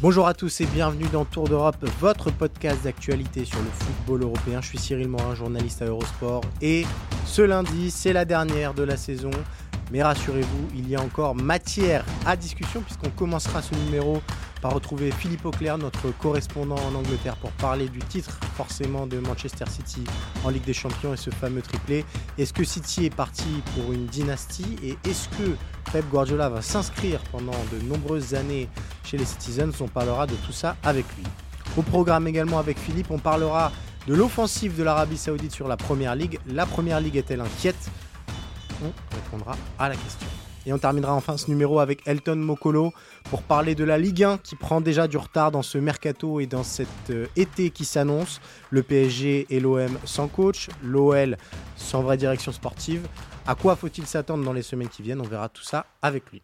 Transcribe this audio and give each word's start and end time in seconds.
Bonjour 0.00 0.28
à 0.28 0.34
tous 0.34 0.60
et 0.60 0.66
bienvenue 0.66 1.08
dans 1.12 1.24
Tour 1.24 1.48
d'Europe, 1.48 1.84
votre 1.98 2.30
podcast 2.30 2.84
d'actualité 2.84 3.44
sur 3.44 3.58
le 3.58 3.68
football 3.68 4.22
européen. 4.22 4.60
Je 4.60 4.68
suis 4.68 4.78
Cyril 4.78 5.08
Morin, 5.08 5.34
journaliste 5.34 5.82
à 5.82 5.86
Eurosport 5.86 6.42
et 6.62 6.86
ce 7.26 7.42
lundi, 7.42 7.90
c'est 7.90 8.12
la 8.12 8.24
dernière 8.24 8.74
de 8.74 8.84
la 8.84 8.96
saison. 8.96 9.32
Mais 9.90 10.00
rassurez-vous, 10.00 10.68
il 10.76 10.88
y 10.88 10.94
a 10.94 11.00
encore 11.00 11.34
matière 11.34 12.04
à 12.26 12.36
discussion 12.36 12.80
puisqu'on 12.82 13.10
commencera 13.10 13.60
ce 13.60 13.74
numéro 13.74 14.22
par 14.60 14.72
retrouver 14.72 15.10
Philippe 15.10 15.44
Auclair, 15.44 15.78
notre 15.78 16.10
correspondant 16.10 16.76
en 16.76 16.94
Angleterre, 16.94 17.36
pour 17.36 17.50
parler 17.52 17.88
du 17.88 18.00
titre 18.00 18.38
forcément 18.56 19.06
de 19.06 19.18
Manchester 19.18 19.64
City 19.70 20.04
en 20.44 20.50
Ligue 20.50 20.64
des 20.64 20.72
Champions 20.72 21.14
et 21.14 21.16
ce 21.16 21.30
fameux 21.30 21.62
triplé. 21.62 22.04
Est-ce 22.38 22.52
que 22.52 22.64
City 22.64 23.06
est 23.06 23.14
parti 23.14 23.62
pour 23.74 23.92
une 23.92 24.06
dynastie 24.06 24.76
et 24.82 24.96
est-ce 25.08 25.28
que 25.30 25.56
Pep 25.92 26.04
Guardiola 26.10 26.48
va 26.48 26.62
s'inscrire 26.62 27.20
pendant 27.30 27.52
de 27.72 27.84
nombreuses 27.86 28.34
années 28.34 28.68
chez 29.04 29.16
les 29.16 29.24
Citizens? 29.24 29.72
On 29.80 29.88
parlera 29.88 30.26
de 30.26 30.34
tout 30.34 30.52
ça 30.52 30.76
avec 30.82 31.06
lui. 31.16 31.24
Au 31.76 31.82
programme 31.82 32.26
également 32.26 32.58
avec 32.58 32.78
Philippe, 32.78 33.10
on 33.10 33.18
parlera 33.18 33.70
de 34.06 34.14
l'offensive 34.14 34.76
de 34.76 34.82
l'Arabie 34.82 35.18
Saoudite 35.18 35.52
sur 35.52 35.68
la 35.68 35.76
Première 35.76 36.14
Ligue. 36.14 36.38
La 36.46 36.66
Première 36.66 37.00
Ligue 37.00 37.16
est-elle 37.16 37.40
inquiète? 37.40 37.90
On 38.82 38.92
répondra 39.14 39.56
à 39.78 39.88
la 39.88 39.96
question. 39.96 40.26
Et 40.68 40.72
on 40.74 40.78
terminera 40.78 41.14
enfin 41.14 41.38
ce 41.38 41.48
numéro 41.48 41.80
avec 41.80 42.06
Elton 42.06 42.36
Mokolo 42.36 42.92
pour 43.30 43.42
parler 43.42 43.74
de 43.74 43.84
la 43.84 43.96
Ligue 43.96 44.22
1 44.22 44.36
qui 44.36 44.54
prend 44.54 44.82
déjà 44.82 45.08
du 45.08 45.16
retard 45.16 45.50
dans 45.50 45.62
ce 45.62 45.78
mercato 45.78 46.40
et 46.40 46.46
dans 46.46 46.62
cet 46.62 46.88
euh, 47.08 47.26
été 47.36 47.70
qui 47.70 47.86
s'annonce. 47.86 48.42
Le 48.68 48.82
PSG 48.82 49.46
et 49.48 49.60
l'OM 49.60 49.98
sans 50.04 50.28
coach, 50.28 50.68
l'OL 50.84 51.38
sans 51.76 52.02
vraie 52.02 52.18
direction 52.18 52.52
sportive. 52.52 53.08
À 53.46 53.54
quoi 53.54 53.76
faut-il 53.76 54.06
s'attendre 54.06 54.44
dans 54.44 54.52
les 54.52 54.60
semaines 54.60 54.90
qui 54.90 55.00
viennent? 55.00 55.22
On 55.22 55.26
verra 55.26 55.48
tout 55.48 55.62
ça 55.62 55.86
avec 56.02 56.30
lui. 56.30 56.42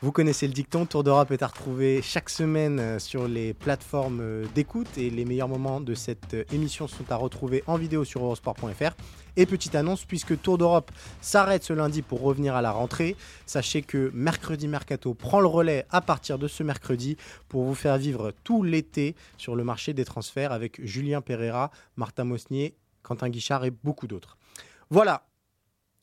Vous 0.00 0.12
connaissez 0.12 0.46
le 0.46 0.52
dicton, 0.52 0.86
Tour 0.86 1.02
d'Europe 1.02 1.32
est 1.32 1.42
à 1.42 1.48
retrouver 1.48 2.02
chaque 2.02 2.30
semaine 2.30 2.78
euh, 2.78 2.98
sur 3.00 3.26
les 3.26 3.52
plateformes 3.52 4.20
euh, 4.20 4.44
d'écoute 4.54 4.96
et 4.96 5.10
les 5.10 5.24
meilleurs 5.24 5.48
moments 5.48 5.80
de 5.80 5.94
cette 5.94 6.36
émission 6.52 6.86
sont 6.86 7.10
à 7.10 7.16
retrouver 7.16 7.64
en 7.66 7.76
vidéo 7.78 8.04
sur 8.04 8.22
eurosport.fr. 8.22 8.94
Et 9.36 9.44
petite 9.44 9.74
annonce, 9.74 10.04
puisque 10.04 10.40
Tour 10.40 10.56
d'Europe 10.56 10.90
s'arrête 11.20 11.62
ce 11.62 11.72
lundi 11.72 12.00
pour 12.02 12.22
revenir 12.22 12.54
à 12.54 12.62
la 12.62 12.70
rentrée, 12.70 13.16
sachez 13.44 13.82
que 13.82 14.10
Mercredi 14.14 14.66
Mercato 14.66 15.12
prend 15.12 15.40
le 15.40 15.46
relais 15.46 15.84
à 15.90 16.00
partir 16.00 16.38
de 16.38 16.48
ce 16.48 16.62
mercredi 16.62 17.16
pour 17.48 17.64
vous 17.64 17.74
faire 17.74 17.98
vivre 17.98 18.32
tout 18.44 18.62
l'été 18.62 19.14
sur 19.36 19.54
le 19.54 19.64
marché 19.64 19.92
des 19.92 20.04
transferts 20.04 20.52
avec 20.52 20.84
Julien 20.84 21.20
Pereira, 21.20 21.70
Martin 21.96 22.24
Mosnier, 22.24 22.76
Quentin 23.02 23.28
Guichard 23.28 23.64
et 23.64 23.70
beaucoup 23.70 24.06
d'autres. 24.06 24.38
Voilà, 24.88 25.26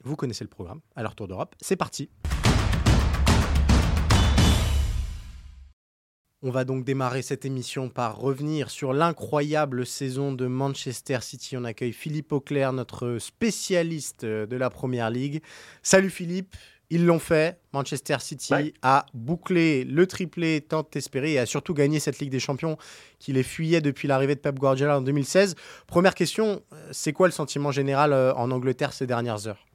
vous 0.03 0.15
connaissez 0.15 0.43
le 0.43 0.49
programme. 0.49 0.81
Alors 0.95 1.15
Tour 1.15 1.27
d'Europe, 1.27 1.55
c'est 1.59 1.75
parti. 1.75 2.09
On 6.45 6.51
va 6.51 6.65
donc 6.65 6.83
démarrer 6.83 7.21
cette 7.21 7.45
émission 7.45 7.87
par 7.87 8.17
revenir 8.17 8.69
sur 8.69 8.91
l'incroyable 8.91 9.85
saison 9.85 10.33
de 10.33 10.45
Manchester 10.45 11.19
City. 11.21 11.55
On 11.55 11.63
accueille 11.63 11.93
Philippe 11.93 12.33
Auclair, 12.33 12.73
notre 12.73 13.17
spécialiste 13.17 14.25
de 14.25 14.55
la 14.57 14.69
Première 14.69 15.09
Ligue. 15.09 15.41
Salut 15.83 16.09
Philippe, 16.09 16.53
ils 16.89 17.05
l'ont 17.05 17.19
fait. 17.19 17.61
Manchester 17.71 18.17
City 18.19 18.53
Ouais. 18.53 18.73
a 18.81 19.05
bouclé 19.13 19.85
le 19.85 20.05
triplé 20.05 20.59
tant 20.59 20.85
espéré 20.95 21.31
et 21.31 21.39
a 21.39 21.45
surtout 21.45 21.73
gagné 21.73 22.01
cette 22.01 22.19
Ligue 22.19 22.31
des 22.31 22.41
Champions 22.41 22.77
qui 23.19 23.31
les 23.31 23.43
fuyait 23.43 23.79
depuis 23.79 24.09
l'arrivée 24.09 24.35
de 24.35 24.41
Pep 24.41 24.59
Guardiola 24.59 24.97
en 24.97 25.01
2016. 25.01 25.55
Première 25.87 26.13
question, 26.13 26.61
euh, 26.73 26.89
c'est 26.91 27.13
quoi 27.13 27.27
le 27.29 27.31
sentiment 27.33 27.71
général 27.71 28.11
euh, 28.11 28.33
en 28.33 28.51
Angleterre 28.51 28.91
ces 28.91 29.07
dernières 29.07 29.47
heures? 29.47 29.65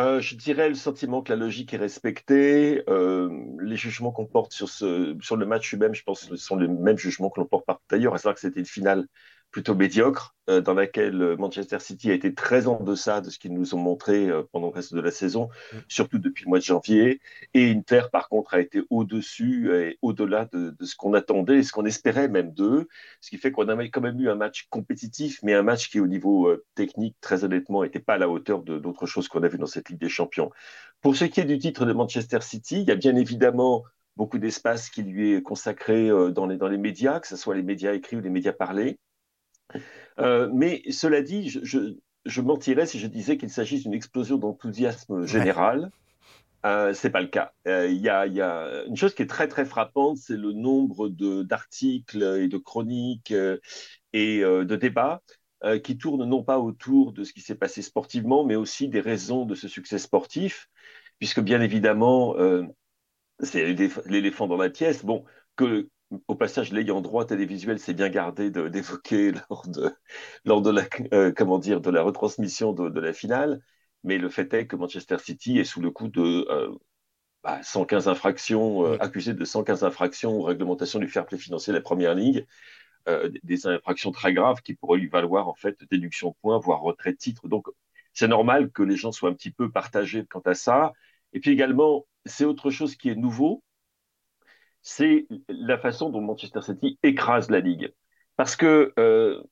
Euh, 0.00 0.20
je 0.20 0.34
dirais 0.34 0.68
le 0.70 0.74
sentiment 0.74 1.20
que 1.22 1.30
la 1.30 1.36
logique 1.36 1.74
est 1.74 1.76
respectée. 1.76 2.82
Euh, 2.88 3.28
les 3.60 3.76
jugements 3.76 4.12
qu'on 4.12 4.24
porte 4.26 4.52
sur, 4.52 4.68
ce, 4.68 5.14
sur 5.20 5.36
le 5.36 5.44
match 5.46 5.70
lui-même, 5.70 5.94
je 5.94 6.02
pense 6.02 6.34
sont 6.36 6.56
les 6.56 6.68
mêmes 6.68 6.96
jugements 6.96 7.28
que 7.28 7.38
l'on 7.40 7.46
porte 7.46 7.66
par 7.66 7.82
ailleurs, 7.90 8.14
à 8.14 8.18
savoir 8.18 8.34
que 8.34 8.40
c'était 8.40 8.60
une 8.60 8.66
finale 8.66 9.06
plutôt 9.50 9.74
médiocre, 9.74 10.36
euh, 10.48 10.60
dans 10.60 10.74
laquelle 10.74 11.20
euh, 11.22 11.36
Manchester 11.36 11.78
City 11.80 12.10
a 12.10 12.14
été 12.14 12.34
très 12.34 12.66
en 12.66 12.82
deçà 12.82 13.20
de 13.20 13.30
ce 13.30 13.38
qu'ils 13.38 13.52
nous 13.52 13.74
ont 13.74 13.78
montré 13.78 14.28
euh, 14.28 14.42
pendant 14.52 14.68
le 14.68 14.74
reste 14.74 14.94
de 14.94 15.00
la 15.00 15.10
saison, 15.10 15.48
Mm. 15.72 15.78
surtout 15.88 16.18
depuis 16.18 16.44
le 16.44 16.48
mois 16.50 16.58
de 16.58 16.64
janvier. 16.64 17.20
Et 17.54 17.70
Inter, 17.70 18.02
par 18.12 18.28
contre, 18.28 18.54
a 18.54 18.60
été 18.60 18.82
au-dessus 18.90 19.74
et 19.74 19.98
au-delà 20.02 20.46
de, 20.46 20.70
de 20.70 20.84
ce 20.84 20.96
qu'on 20.96 21.14
attendait 21.14 21.58
et 21.58 21.62
ce 21.62 21.72
qu'on 21.72 21.84
espérait 21.84 22.28
même 22.28 22.52
d'eux, 22.52 22.88
ce 23.20 23.30
qui 23.30 23.38
fait 23.38 23.52
qu'on 23.52 23.68
avait 23.68 23.90
quand 23.90 24.00
même 24.00 24.20
eu 24.20 24.28
un 24.30 24.34
match 24.36 24.66
compétitif, 24.70 25.40
mais 25.42 25.54
un 25.54 25.62
match 25.62 25.90
qui, 25.90 26.00
au 26.00 26.06
niveau 26.06 26.48
euh, 26.48 26.64
technique, 26.74 27.16
très 27.20 27.44
honnêtement, 27.44 27.82
n'était 27.82 28.00
pas 28.00 28.14
à 28.14 28.18
la 28.18 28.28
hauteur 28.28 28.62
d'autres 28.62 29.06
choses 29.06 29.28
qu'on 29.28 29.42
a 29.42 29.48
vues 29.48 29.58
dans 29.58 29.66
cette 29.66 29.88
Ligue 29.88 30.00
des 30.00 30.08
Champions. 30.08 30.50
Pour 31.00 31.16
ce 31.16 31.24
qui 31.24 31.40
est 31.40 31.44
du 31.44 31.58
titre 31.58 31.86
de 31.86 31.92
Manchester 31.92 32.40
City, 32.40 32.82
il 32.82 32.88
y 32.88 32.90
a 32.92 32.96
bien 32.96 33.16
évidemment 33.16 33.84
beaucoup 34.16 34.38
d'espace 34.38 34.90
qui 34.90 35.02
lui 35.02 35.32
est 35.34 35.42
consacré 35.42 36.08
dans 36.32 36.46
les, 36.46 36.56
dans 36.56 36.68
les 36.68 36.76
médias, 36.78 37.20
que 37.20 37.26
ce 37.28 37.36
soit 37.36 37.54
les 37.54 37.62
médias 37.62 37.94
écrits 37.94 38.16
ou 38.16 38.20
les 38.20 38.28
médias 38.30 38.52
parlés. 38.52 38.98
Euh, 40.18 40.50
mais 40.52 40.82
cela 40.90 41.22
dit, 41.22 41.48
je, 41.48 41.60
je, 41.62 41.78
je 42.24 42.40
mentirais 42.40 42.86
si 42.86 42.98
je 42.98 43.06
disais 43.06 43.36
qu'il 43.36 43.50
s'agit 43.50 43.80
d'une 43.82 43.94
explosion 43.94 44.36
d'enthousiasme 44.36 45.26
général. 45.26 45.90
Euh, 46.66 46.92
c'est 46.92 47.08
pas 47.10 47.22
le 47.22 47.28
cas. 47.28 47.52
Euh, 47.66 47.88
Il 47.88 48.02
y, 48.02 48.10
a, 48.10 48.26
il 48.26 48.34
y 48.34 48.42
a 48.42 48.84
une 48.84 48.96
chose 48.96 49.14
qui 49.14 49.22
est 49.22 49.26
très 49.26 49.48
très 49.48 49.64
frappante, 49.64 50.18
c'est 50.18 50.36
le 50.36 50.52
nombre 50.52 51.08
d'articles 51.08 52.22
et 52.22 52.48
de 52.48 52.58
chroniques 52.58 53.30
euh, 53.30 53.58
et 54.12 54.40
de 54.40 54.76
débats 54.76 55.22
qui 55.84 55.98
tournent 55.98 56.24
non 56.24 56.42
pas 56.42 56.58
autour 56.58 57.12
de 57.12 57.22
ce 57.22 57.34
qui 57.34 57.42
s'est 57.42 57.54
passé 57.54 57.82
sportivement, 57.82 58.44
mais 58.44 58.56
aussi 58.56 58.88
des 58.88 59.00
raisons 59.00 59.44
de 59.44 59.54
ce 59.54 59.68
succès 59.68 59.98
sportif, 59.98 60.68
puisque 61.18 61.40
bien 61.40 61.60
évidemment, 61.60 62.34
c'est 63.40 63.66
l'éléph- 63.66 64.00
l'éléphant 64.06 64.46
dans 64.46 64.56
la 64.56 64.70
pièce. 64.70 65.04
Bon, 65.04 65.24
que 65.56 65.88
au 66.28 66.34
passage, 66.34 66.72
l'ayant 66.72 67.00
droit 67.00 67.24
télévisuel 67.26 67.78
s'est 67.78 67.94
bien 67.94 68.08
gardé 68.08 68.50
de- 68.50 68.68
d'évoquer 68.68 69.32
lors 69.50 69.66
de, 69.68 69.90
lors 70.44 70.62
de 70.62 70.70
la, 70.70 70.82
euh, 71.12 71.32
comment 71.36 71.58
dire, 71.58 71.80
de 71.80 71.90
la 71.90 72.02
retransmission 72.02 72.72
de, 72.72 72.88
de 72.88 73.00
la 73.00 73.12
finale. 73.12 73.60
Mais 74.04 74.18
le 74.18 74.28
fait 74.28 74.52
est 74.54 74.66
que 74.66 74.76
Manchester 74.76 75.18
City 75.18 75.58
est 75.58 75.64
sous 75.64 75.80
le 75.80 75.90
coup 75.90 76.08
de 76.08 76.20
euh, 76.50 76.74
bah, 77.44 77.62
115 77.62 78.08
infractions, 78.08 78.86
euh, 78.86 78.98
accusé 79.00 79.34
de 79.34 79.44
115 79.44 79.84
infractions 79.84 80.32
aux 80.38 80.42
réglementations 80.44 80.98
du 81.00 81.08
fair 81.08 81.26
play 81.26 81.38
financier 81.38 81.72
de 81.72 81.78
la 81.78 81.82
Première 81.82 82.14
Ligue, 82.14 82.46
des 83.44 83.66
infractions 83.66 84.12
très 84.12 84.32
graves 84.34 84.62
qui 84.62 84.74
pourraient 84.74 84.98
lui 84.98 85.08
valoir 85.08 85.48
en 85.48 85.54
fait 85.54 85.76
déduction 85.90 86.30
de 86.30 86.34
points, 86.42 86.58
voire 86.58 86.80
retrait 86.80 87.12
de 87.12 87.16
titre. 87.18 87.48
Donc 87.48 87.66
c'est 88.12 88.28
normal 88.28 88.70
que 88.70 88.82
les 88.82 88.96
gens 88.96 89.12
soient 89.12 89.30
un 89.30 89.34
petit 89.34 89.50
peu 89.50 89.70
partagés 89.70 90.24
quant 90.26 90.40
à 90.40 90.54
ça. 90.54 90.92
Et 91.32 91.40
puis 91.40 91.50
également, 91.52 92.06
c'est 92.26 92.44
autre 92.44 92.70
chose 92.70 92.96
qui 92.96 93.08
est 93.10 93.14
nouveau, 93.14 93.62
c'est 94.82 95.26
la 95.48 95.78
façon 95.78 96.10
dont 96.10 96.20
Manchester 96.20 96.62
City 96.62 96.98
écrase 97.02 97.50
la 97.50 97.60
ligue. 97.60 97.92
Parce 98.36 98.56
que 98.56 98.92
euh, 98.98 99.42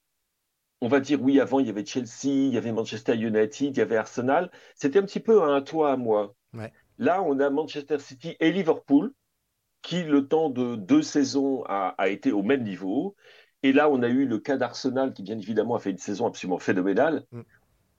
on 0.81 0.89
va 0.89 1.01
dire 1.01 1.21
oui, 1.23 1.41
avant 1.41 1.61
il 1.61 1.67
y 1.67 1.71
avait 1.71 1.85
Chelsea, 1.85 2.25
il 2.25 2.55
y 2.55 2.57
avait 2.57 2.73
Manchester 2.73 3.15
United, 3.15 3.77
il 3.77 3.77
y 3.77 3.81
avait 3.81 3.97
Arsenal. 3.97 4.51
C'était 4.75 4.99
un 4.99 5.03
petit 5.03 5.21
peu 5.21 5.43
un 5.43 5.61
toi 5.61 5.93
à 5.93 5.97
moi. 5.97 6.35
Ouais. 6.55 6.73
Là, 6.99 7.23
on 7.23 7.39
a 7.41 7.51
Manchester 7.51 7.99
City 7.99 8.37
et 8.41 8.51
Liverpool 8.51 9.13
qui, 9.83 10.03
le 10.03 10.27
temps 10.27 10.51
de 10.51 10.75
deux 10.75 11.03
saisons, 11.03 11.63
a, 11.67 11.95
a 11.99 12.09
été 12.09 12.33
au 12.33 12.43
même 12.43 12.63
niveau. 12.63 13.15
Et 13.63 13.73
là, 13.73 13.89
on 13.91 14.03
a 14.03 14.09
eu 14.09 14.27
le 14.27 14.39
cas 14.39 14.57
d'Arsenal 14.57 15.13
qui, 15.13 15.23
bien 15.23 15.39
évidemment, 15.39 15.77
a 15.77 15.79
fait 15.79 15.91
une 15.91 15.99
saison 15.99 16.27
absolument 16.27 16.59
phénoménale. 16.59 17.25
Mm. 17.33 17.41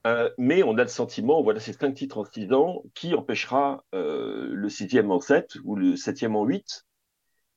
Euh, 0.08 0.30
mais 0.38 0.64
on 0.64 0.78
a 0.78 0.84
le 0.84 0.90
sentiment, 0.90 1.44
voilà, 1.44 1.60
c'est 1.60 1.74
cinq 1.74 1.94
titres 1.94 2.20
en 2.20 2.26
six 2.26 2.52
ans, 2.54 2.84
qui 2.94 3.14
empêchera 3.14 3.84
euh, 3.94 4.50
le 4.52 4.70
sixième 4.70 5.12
en 5.12 5.20
sept 5.20 5.58
ou 5.66 5.76
le 5.76 5.96
septième 5.98 6.36
en 6.36 6.46
huit. 6.46 6.86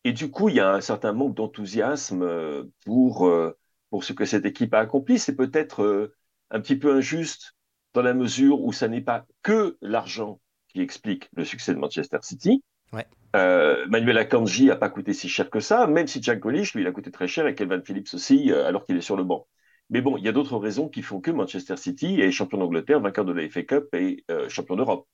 Et 0.04 0.12
du 0.12 0.30
coup, 0.30 0.48
il 0.48 0.56
y 0.56 0.60
a 0.60 0.72
un 0.72 0.80
certain 0.80 1.12
manque 1.12 1.34
d'enthousiasme 1.34 2.22
euh, 2.22 2.64
pour, 2.84 3.26
euh, 3.26 3.56
pour 3.90 4.04
ce 4.04 4.12
que 4.12 4.24
cette 4.24 4.44
équipe 4.44 4.74
a 4.74 4.80
accompli. 4.80 5.18
C'est 5.18 5.36
peut-être 5.36 5.82
euh, 5.82 6.14
un 6.50 6.60
petit 6.60 6.76
peu 6.76 6.94
injuste 6.94 7.54
dans 7.94 8.02
la 8.02 8.14
mesure 8.14 8.62
où 8.62 8.72
ça 8.72 8.88
n'est 8.88 9.00
pas 9.00 9.26
que 9.42 9.76
l'argent 9.80 10.40
qui 10.68 10.80
explique 10.80 11.28
le 11.34 11.44
succès 11.44 11.74
de 11.74 11.78
Manchester 11.78 12.18
City. 12.22 12.64
Ouais. 12.92 13.06
Euh, 13.36 13.86
Manuel 13.88 14.18
Akanji 14.18 14.66
n'a 14.66 14.76
pas 14.76 14.90
coûté 14.90 15.12
si 15.12 15.28
cher 15.28 15.50
que 15.50 15.60
ça, 15.60 15.86
même 15.86 16.06
si 16.06 16.22
Jack 16.22 16.40
Grealish, 16.40 16.74
lui, 16.74 16.82
il 16.82 16.86
a 16.86 16.92
coûté 16.92 17.10
très 17.10 17.28
cher 17.28 17.46
et 17.46 17.54
Kelvin 17.54 17.80
Phillips 17.82 18.12
aussi, 18.14 18.52
alors 18.52 18.84
qu'il 18.84 18.96
est 18.96 19.02
sur 19.02 19.16
le 19.16 19.24
banc. 19.24 19.46
Mais 19.92 20.00
bon, 20.00 20.16
il 20.16 20.24
y 20.24 20.28
a 20.28 20.32
d'autres 20.32 20.56
raisons 20.56 20.88
qui 20.88 21.02
font 21.02 21.20
que 21.20 21.30
Manchester 21.30 21.76
City 21.76 22.20
est 22.22 22.30
champion 22.30 22.56
d'Angleterre, 22.56 23.00
vainqueur 23.00 23.26
de 23.26 23.32
la 23.32 23.48
FA 23.48 23.62
Cup 23.62 23.94
et 23.94 24.24
euh, 24.30 24.48
champion 24.48 24.74
d'Europe. 24.74 25.06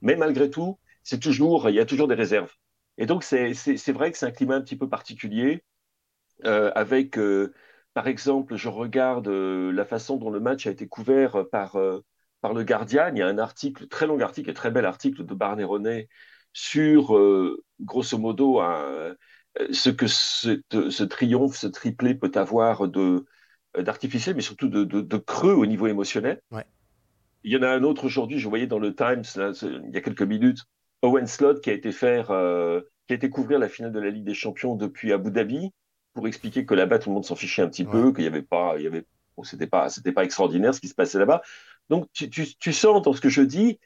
Mais 0.00 0.16
malgré 0.16 0.48
tout, 0.48 0.78
c'est 1.02 1.20
toujours, 1.20 1.68
il 1.68 1.74
y 1.74 1.80
a 1.80 1.84
toujours 1.84 2.08
des 2.08 2.14
réserves. 2.14 2.50
Et 3.02 3.06
donc, 3.06 3.24
c'est 3.24 3.52
vrai 3.92 4.12
que 4.12 4.16
c'est 4.16 4.26
un 4.26 4.30
climat 4.30 4.54
un 4.54 4.60
petit 4.60 4.76
peu 4.76 4.88
particulier, 4.88 5.64
avec, 6.44 7.18
par 7.94 8.06
exemple, 8.06 8.54
je 8.54 8.68
regarde 8.68 9.26
la 9.26 9.84
façon 9.84 10.18
dont 10.18 10.30
le 10.30 10.38
match 10.38 10.68
a 10.68 10.70
été 10.70 10.86
couvert 10.86 11.48
par, 11.50 11.76
par 12.42 12.54
le 12.54 12.62
Guardian. 12.62 13.10
Il 13.12 13.18
y 13.18 13.22
a 13.22 13.26
un 13.26 13.38
article, 13.38 13.88
très 13.88 14.06
long 14.06 14.20
article 14.20 14.50
et 14.50 14.54
très 14.54 14.70
bel 14.70 14.84
article 14.84 15.26
de 15.26 15.34
Barney 15.34 15.64
René 15.64 16.08
sur, 16.52 17.16
euh, 17.16 17.64
grosso 17.80 18.18
modo, 18.18 18.62
euh, 18.62 19.16
ce 19.72 19.90
que 19.90 20.06
ce, 20.06 21.02
triomphe, 21.02 21.56
ce 21.56 21.66
triplé 21.66 22.14
peut 22.14 22.30
avoir 22.36 22.86
de 22.88 23.24
d'artificiel, 23.78 24.36
mais 24.36 24.42
surtout 24.42 24.68
de, 24.68 25.16
creux 25.16 25.54
au 25.54 25.64
niveau 25.64 25.86
émotionnel. 25.86 26.42
Il 27.42 27.50
y 27.50 27.56
en 27.56 27.62
a 27.62 27.70
un 27.70 27.82
autre 27.82 28.04
aujourd'hui, 28.04 28.38
je 28.38 28.46
voyais 28.46 28.66
dans 28.68 28.78
le 28.78 28.94
Times, 28.94 29.24
il 29.62 29.90
y 29.92 29.96
a 29.96 30.00
quelques 30.02 30.22
minutes, 30.22 30.60
Owen 31.00 31.26
Slott 31.26 31.62
qui 31.62 31.70
a 31.70 31.72
été 31.72 31.90
faire, 31.90 32.30
euh, 32.30 32.82
qui 33.12 33.26
été 33.26 33.30
couvrir 33.30 33.58
la 33.58 33.68
finale 33.68 33.92
de 33.92 34.00
la 34.00 34.10
Ligue 34.10 34.24
des 34.24 34.34
Champions 34.34 34.74
depuis 34.74 35.12
Abu 35.12 35.30
Dhabi 35.30 35.70
pour 36.14 36.26
expliquer 36.26 36.64
que 36.64 36.74
là-bas 36.74 36.98
tout 36.98 37.10
le 37.10 37.14
monde 37.14 37.24
s'en 37.24 37.36
fichait 37.36 37.62
un 37.62 37.68
petit 37.68 37.84
peu, 37.84 38.12
qu'il 38.12 38.22
n'y 38.22 38.28
avait 38.28 38.42
pas, 38.42 38.74
il 38.78 38.84
y 38.84 38.86
avait, 38.86 39.04
c'était 39.44 39.66
pas, 39.66 39.88
c'était 39.88 40.12
pas 40.12 40.24
extraordinaire 40.24 40.74
ce 40.74 40.80
qui 40.80 40.88
se 40.88 40.94
passait 40.94 41.18
là-bas. 41.18 41.42
Donc 41.88 42.08
tu, 42.12 42.28
tu, 42.30 42.72
sens 42.72 43.02
dans 43.02 43.12
ce 43.12 43.20
que 43.20 43.28
je 43.28 43.42
dis, 43.42 43.78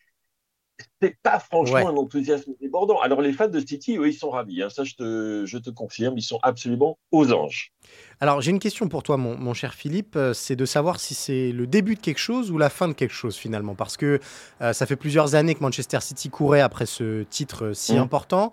c'est 1.00 1.16
pas 1.22 1.38
franchement 1.38 1.88
un 1.88 1.96
enthousiasme 1.96 2.52
débordant. 2.60 3.00
Alors 3.00 3.20
les 3.20 3.32
fans 3.32 3.48
de 3.48 3.60
City, 3.60 3.96
eux, 3.98 4.08
ils 4.08 4.14
sont 4.14 4.30
ravis. 4.30 4.62
Hein. 4.62 4.70
Ça, 4.70 4.84
je 4.84 4.94
te, 4.94 5.44
je 5.46 5.58
te 5.58 5.70
confirme, 5.70 6.16
ils 6.16 6.22
sont 6.22 6.38
absolument 6.42 6.98
aux 7.12 7.32
anges. 7.32 7.72
Alors 8.20 8.40
j'ai 8.40 8.50
une 8.50 8.58
question 8.58 8.88
pour 8.88 9.02
toi, 9.02 9.18
mon, 9.18 9.52
cher 9.52 9.74
Philippe, 9.74 10.16
euh, 10.16 10.32
c'est 10.32 10.56
de 10.56 10.64
savoir 10.64 11.00
si 11.00 11.14
c'est 11.14 11.52
le 11.52 11.66
début 11.66 11.96
de 11.96 12.00
quelque 12.00 12.18
chose 12.18 12.50
ou 12.50 12.56
la 12.56 12.70
fin 12.70 12.88
de 12.88 12.94
quelque 12.94 13.12
chose 13.12 13.36
finalement, 13.36 13.74
parce 13.74 13.98
que 13.98 14.20
euh, 14.62 14.72
ça 14.72 14.86
fait 14.86 14.96
plusieurs 14.96 15.34
années 15.34 15.54
que 15.54 15.60
Manchester 15.60 15.98
City 16.00 16.30
courait 16.30 16.62
après 16.62 16.86
ce 16.86 17.24
titre 17.24 17.66
euh, 17.66 17.74
si 17.74 17.94
mmh. 17.94 17.98
important, 17.98 18.52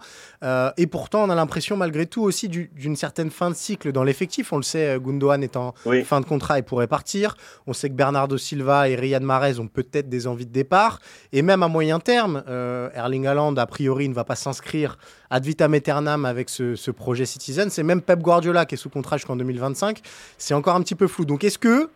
et 0.77 0.87
pourtant 0.87 1.23
on 1.23 1.29
a 1.29 1.35
l'impression 1.35 1.77
malgré 1.77 2.05
tout 2.05 2.21
aussi 2.21 2.49
d'une 2.49 2.97
certaine 2.97 3.31
fin 3.31 3.49
de 3.49 3.55
cycle 3.55 3.93
dans 3.93 4.03
l'effectif. 4.03 4.51
On 4.51 4.57
le 4.57 4.63
sait, 4.63 4.99
Gundogan 4.99 5.41
est 5.41 5.55
en 5.55 5.73
fin 6.03 6.19
de 6.19 6.25
contrat 6.25 6.59
et 6.59 6.61
pourrait 6.61 6.87
partir. 6.87 7.37
On 7.65 7.71
sait 7.73 7.89
que 7.89 7.93
Bernardo 7.93 8.37
Silva 8.37 8.89
et 8.89 8.95
Riyad 8.95 9.23
Mahrez 9.23 9.59
ont 9.59 9.67
peut-être 9.67 10.09
des 10.09 10.27
envies 10.27 10.45
de 10.45 10.51
départ, 10.51 10.99
et 11.31 11.41
même 11.41 11.63
à 11.63 11.69
moyen 11.69 11.99
terme, 11.99 12.32
Erling 12.47 13.27
Haaland 13.27 13.55
a 13.57 13.65
priori 13.65 14.09
ne 14.09 14.13
va 14.13 14.23
pas 14.23 14.35
s'inscrire 14.35 14.97
ad 15.29 15.45
vitam 15.45 15.73
aeternam 15.73 16.25
avec 16.25 16.49
ce, 16.49 16.75
ce 16.75 16.91
projet 16.91 17.25
Citizen. 17.25 17.69
C'est 17.69 17.83
même 17.83 18.01
Pep 18.01 18.19
Guardiola 18.19 18.65
qui 18.65 18.75
est 18.75 18.77
sous 18.77 18.89
contrat 18.89 19.17
jusqu'en 19.17 19.35
2025. 19.35 20.01
C'est 20.37 20.53
encore 20.53 20.75
un 20.75 20.81
petit 20.81 20.95
peu 20.95 21.07
flou. 21.07 21.25
Donc 21.25 21.43
est-ce 21.43 21.57
que 21.57 21.89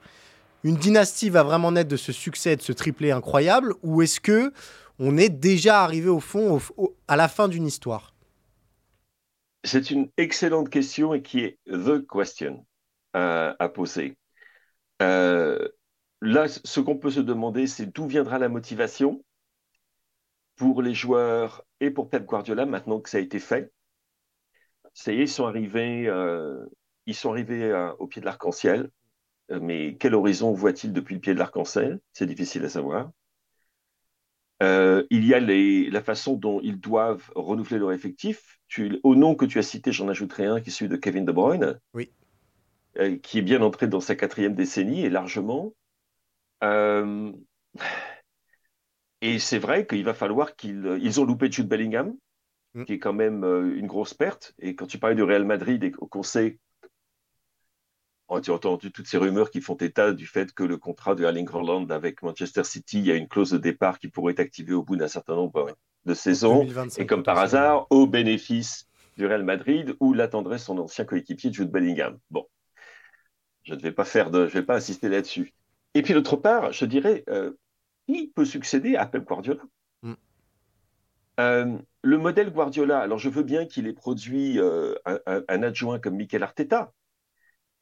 une 0.64 0.76
dynastie 0.76 1.30
va 1.30 1.44
vraiment 1.44 1.72
naître 1.72 1.90
de 1.90 1.98
ce 1.98 2.12
succès, 2.12 2.56
de 2.56 2.62
ce 2.62 2.74
triplé 2.74 3.12
incroyable, 3.12 3.74
ou 3.84 4.02
est-ce 4.02 4.20
que 4.20 4.52
on 5.00 5.18
est 5.18 5.30
déjà 5.30 5.84
arrivé 5.84 6.10
au 6.10 6.20
fond, 6.20 6.60
à 7.08 7.16
la 7.16 7.28
fin 7.28 7.48
d'une 7.48 7.68
histoire? 7.68 8.14
C'est 9.64 9.92
une 9.92 10.10
excellente 10.18 10.70
question 10.70 11.14
et 11.14 11.22
qui 11.22 11.42
est 11.42 11.58
the 11.68 12.06
question 12.08 12.66
euh, 13.16 13.54
à 13.60 13.70
poser. 13.70 14.18
Euh, 15.02 15.68
là, 16.22 16.48
ce 16.48 16.80
qu'on 16.80 16.98
peut 16.98 17.12
se 17.12 17.20
demander, 17.20 17.68
c'est 17.68 17.86
d'où 17.86 18.08
viendra 18.08 18.40
la 18.40 18.50
motivation? 18.50 19.24
Pour 20.58 20.82
les 20.82 20.94
joueurs 20.94 21.64
et 21.80 21.92
pour 21.92 22.10
Pep 22.10 22.26
Guardiola 22.26 22.66
maintenant 22.66 23.00
que 23.00 23.10
ça 23.10 23.20
a 23.20 23.22
été 23.22 23.40
fait. 23.40 23.72
Ça 24.94 25.14
y 25.14 25.20
est, 25.20 25.24
ils 25.24 25.30
sont 25.30 25.46
arrivés, 25.46 26.08
euh, 26.08 26.66
ils 27.06 27.16
sont 27.16 27.32
arrivés 27.32 27.64
euh, 27.64 27.94
au 28.00 28.08
pied 28.08 28.20
de 28.20 28.26
l'arc-en-ciel. 28.26 28.90
Euh, 29.52 29.60
mais 29.62 29.96
quel 29.98 30.16
horizon 30.16 30.52
voit-il 30.52 30.92
depuis 30.92 31.16
le 31.16 31.22
pied 31.22 31.34
de 31.34 31.40
l'arc-en-ciel? 31.40 32.00
C'est 32.12 32.26
difficile 32.26 32.66
à 32.66 32.70
savoir. 32.70 33.12
il 34.60 35.26
y 35.26 35.34
a 35.36 35.40
la 35.40 36.02
façon 36.02 36.36
dont 36.36 36.60
ils 36.64 36.80
doivent 36.80 37.32
renouveler 37.36 37.78
leur 37.78 37.92
effectif. 37.92 38.60
au 39.04 39.16
nom 39.16 39.36
que 39.36 39.46
tu 39.46 39.60
as 39.60 39.64
cité, 39.64 39.92
j'en 39.92 40.10
ajouterai 40.10 40.48
un 40.48 40.60
qui 40.60 40.70
est 40.70 40.74
celui 40.74 40.90
de 40.90 40.98
Kevin 40.98 41.26
De 41.26 41.32
Bruyne, 41.32 41.80
oui. 41.94 42.12
qui 43.22 43.38
est 43.38 43.44
bien 43.44 43.62
entré 43.62 43.88
dans 43.88 44.02
sa 44.02 44.16
quatrième 44.16 44.56
décennie 44.56 45.06
et 45.06 45.10
largement. 45.12 45.74
Et 49.22 49.40
c'est 49.40 49.60
vrai 49.60 49.88
qu'il 49.88 50.04
va 50.04 50.14
falloir 50.14 50.56
qu'ils 50.56 50.86
euh, 50.86 51.00
ils 51.02 51.20
ont 51.20 51.26
loupé 51.26 51.52
Jude 51.52 51.68
Bellingham, 51.68 52.16
mm. 52.74 52.86
qui 52.86 52.94
est 52.94 53.00
quand 53.00 53.14
même 53.14 53.44
euh, 53.44 53.76
une 53.78 53.88
grosse 53.88 54.14
perte. 54.14 54.54
Et 54.60 54.76
quand 54.76 54.86
tu 54.86 55.00
parlais 55.00 55.16
du 55.16 55.24
Real 55.24 55.46
Madrid 55.46 55.84
et 55.84 55.92
qu'on 55.92 56.24
sait, 56.24 56.60
oh, 58.28 58.40
tu 58.40 58.52
as 58.52 58.54
entendu 58.54 58.92
toutes 58.92 59.08
ces 59.08 59.18
rumeurs 59.18 59.50
qui 59.50 59.62
font 59.62 59.76
état 59.76 60.12
du 60.12 60.28
fait 60.28 60.54
que 60.54 60.64
le 60.64 60.78
contrat 60.78 61.16
de 61.16 61.24
Erling 61.24 61.50
Haaland 61.52 61.90
avec 61.90 62.22
Manchester 62.22 62.64
City, 62.64 63.00
il 63.00 63.06
y 63.08 63.12
a 63.12 63.16
une 63.16 63.28
clause 63.28 63.52
de 63.52 63.58
départ 63.58 64.00
qui 64.00 64.08
pourrait 64.08 64.34
être 64.34 64.40
activée 64.40 64.74
au 64.74 64.84
bout 64.84 64.96
d'un 64.96 65.08
certain 65.08 65.36
nombre 65.36 65.76
de 66.06 66.14
saisons. 66.14 66.68
et 66.98 67.06
comme 67.06 67.24
par 67.24 67.38
hasard, 67.40 67.88
au 67.90 68.06
bénéfice 68.06 68.88
du 69.18 69.26
Real 69.26 69.44
Madrid, 69.44 69.96
où 70.00 70.14
l'attendrait 70.14 70.60
son 70.60 70.78
ancien 70.78 71.06
coéquipier 71.06 71.52
Jude 71.52 71.72
Bellingham. 71.72 72.20
Bon, 72.30 72.46
je 73.64 73.74
ne 73.74 73.80
vais 73.80 73.92
pas 73.92 74.06
faire 74.06 74.30
de, 74.30 74.48
je 74.48 74.54
vais 74.54 74.64
pas 74.64 74.76
insister 74.76 75.10
là-dessus. 75.10 75.54
Et 75.96 76.04
puis 76.04 76.14
d'autre 76.14 76.36
part, 76.36 76.72
je 76.72 76.86
dirais, 76.86 77.24
euh, 77.30 77.54
qui 78.08 78.28
peut 78.28 78.46
succéder 78.46 78.96
à 78.96 79.06
Pep 79.06 79.26
Guardiola 79.26 79.62
mm. 80.02 80.14
euh, 81.40 81.78
Le 82.02 82.18
modèle 82.18 82.52
Guardiola, 82.52 83.00
alors 83.00 83.20
je 83.20 83.30
veux 83.30 83.44
bien 83.44 83.66
qu'il 83.66 83.88
ait 83.88 83.94
produit 83.94 84.60
euh, 84.60 84.96
un, 85.06 85.64
adjoint 85.64 86.00
comme 86.00 86.16
Mikel 86.16 86.44
Arteta, 86.44 86.94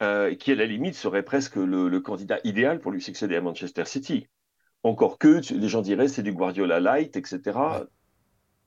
euh, 0.02 0.36
qui 0.36 0.52
à 0.52 0.56
la 0.56 0.66
limite 0.66 0.96
serait 0.96 1.24
presque 1.24 1.56
le, 1.56 2.00
candidat 2.00 2.40
idéal 2.44 2.80
pour 2.80 2.92
lui 2.92 3.02
succéder 3.02 3.36
à 3.36 3.42
Manchester 3.42 3.86
City. 3.86 4.28
Encore 4.84 5.18
que 5.18 5.42
les 5.54 5.68
gens 5.68 5.82
diraient 5.82 6.08
c'est 6.08 6.24
du 6.24 6.34
Guardiola 6.34 6.80
light, 6.80 7.16
etc. 7.16 7.88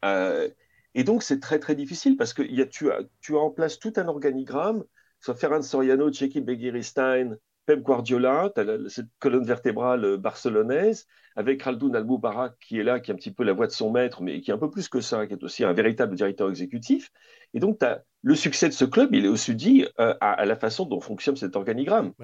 et 0.02 1.04
donc 1.04 1.22
c'est 1.22 1.38
très 1.40 1.58
très 1.58 1.74
difficile 1.74 2.16
parce 2.16 2.32
que 2.32 2.42
y 2.42 2.60
a, 2.60 2.66
tu, 2.66 2.90
as, 2.90 3.00
tu 3.20 3.36
as 3.36 3.40
en 3.40 3.50
place 3.50 3.78
tout 3.78 3.92
un 3.96 4.08
organigramme, 4.08 4.84
soit 5.20 5.34
Ferran 5.34 5.62
Soriano, 5.62 6.12
Cheki 6.12 6.40
Begiristain, 6.40 7.36
Pep 7.68 7.82
Guardiola, 7.82 8.50
tu 8.54 8.62
as 8.62 8.88
cette 8.88 9.10
colonne 9.18 9.44
vertébrale 9.44 10.02
euh, 10.02 10.16
barcelonaise, 10.16 11.06
avec 11.36 11.62
Khaldoun 11.62 11.94
Al-Moubarak 11.94 12.58
qui 12.60 12.78
est 12.78 12.82
là, 12.82 12.98
qui 12.98 13.10
est 13.10 13.14
un 13.14 13.16
petit 13.18 13.30
peu 13.30 13.44
la 13.44 13.52
voix 13.52 13.66
de 13.66 13.72
son 13.72 13.90
maître, 13.90 14.22
mais 14.22 14.40
qui 14.40 14.50
est 14.50 14.54
un 14.54 14.58
peu 14.58 14.70
plus 14.70 14.88
que 14.88 15.02
ça, 15.02 15.26
qui 15.26 15.34
est 15.34 15.44
aussi 15.44 15.64
un 15.64 15.74
véritable 15.74 16.16
directeur 16.16 16.48
exécutif. 16.48 17.10
Et 17.52 17.60
donc, 17.60 17.82
as, 17.82 18.02
le 18.22 18.34
succès 18.34 18.70
de 18.70 18.72
ce 18.72 18.86
club, 18.86 19.14
il 19.14 19.26
est 19.26 19.28
aussi 19.28 19.54
dit 19.54 19.84
euh, 20.00 20.14
à, 20.18 20.46
la 20.46 20.56
façon 20.56 20.86
dont 20.86 20.98
fonctionne 20.98 21.36
cet 21.36 21.56
organigramme. 21.56 22.14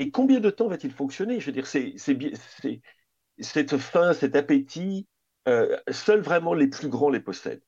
Et 0.00 0.10
combien 0.10 0.40
de 0.40 0.50
temps 0.50 0.66
va-t-il 0.66 0.92
fonctionner? 0.92 1.38
Je 1.38 1.46
veux 1.46 1.52
dire, 1.52 1.68
c'est 1.68 1.94
cette 3.38 3.76
faim, 3.76 4.12
cet 4.12 4.34
appétit, 4.34 5.06
euh, 5.46 5.76
seuls 5.92 6.20
vraiment 6.20 6.52
les 6.52 6.66
plus 6.66 6.88
grands 6.88 7.10
les 7.10 7.20
possèdent. 7.20 7.62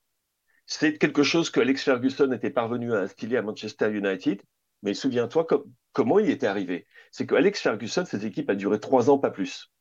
C'est 0.66 0.98
quelque 0.98 1.22
chose 1.22 1.50
que 1.50 1.60
Alex 1.60 1.84
Ferguson 1.84 2.32
était 2.32 2.50
parvenu 2.50 2.94
à 2.94 2.98
instiller 3.02 3.36
à 3.36 3.42
Manchester 3.42 3.92
United. 3.92 4.42
Mais 4.82 4.94
souviens-toi 4.94 5.46
comment 5.96 6.18
il 6.18 6.28
était 6.28 6.46
arrivé. 6.46 6.86
C'est 7.10 7.26
qu'Alex 7.26 7.58
Ferguson, 7.58 8.04
cette 8.04 8.22
équipe 8.22 8.50
a 8.50 8.54
duré 8.54 8.78
trois 8.78 9.08
ans, 9.08 9.18
pas 9.18 9.30
plus. 9.30 9.72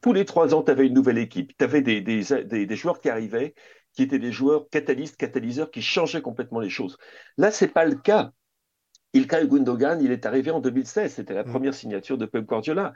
Tous 0.00 0.12
les 0.12 0.24
trois 0.24 0.56
ans, 0.56 0.64
tu 0.64 0.72
avais 0.72 0.88
une 0.88 0.92
nouvelle 0.92 1.18
équipe. 1.18 1.56
Tu 1.56 1.62
avais 1.62 1.82
des, 1.82 2.76
joueurs 2.76 3.00
qui 3.00 3.08
arrivaient, 3.08 3.54
qui 3.92 4.02
étaient 4.02 4.18
des 4.18 4.32
joueurs 4.32 4.68
catalystes, 4.70 5.16
catalyseurs, 5.16 5.70
qui 5.70 5.80
changeaient 5.80 6.20
complètement 6.20 6.58
les 6.58 6.68
choses. 6.68 6.98
Là, 7.38 7.52
ce 7.52 7.64
n'est 7.64 7.70
pas 7.70 7.84
le 7.84 7.94
cas. 7.94 8.32
Ilkay 9.12 9.46
Gundogan, 9.46 10.00
il 10.02 10.10
est 10.10 10.26
arrivé 10.26 10.50
en 10.50 10.58
2016. 10.58 11.14
C'était 11.14 11.34
la 11.34 11.44
mm. 11.44 11.50
première 11.50 11.74
signature 11.74 12.18
de 12.18 12.26
Pep 12.26 12.44
Guardiola. 12.44 12.94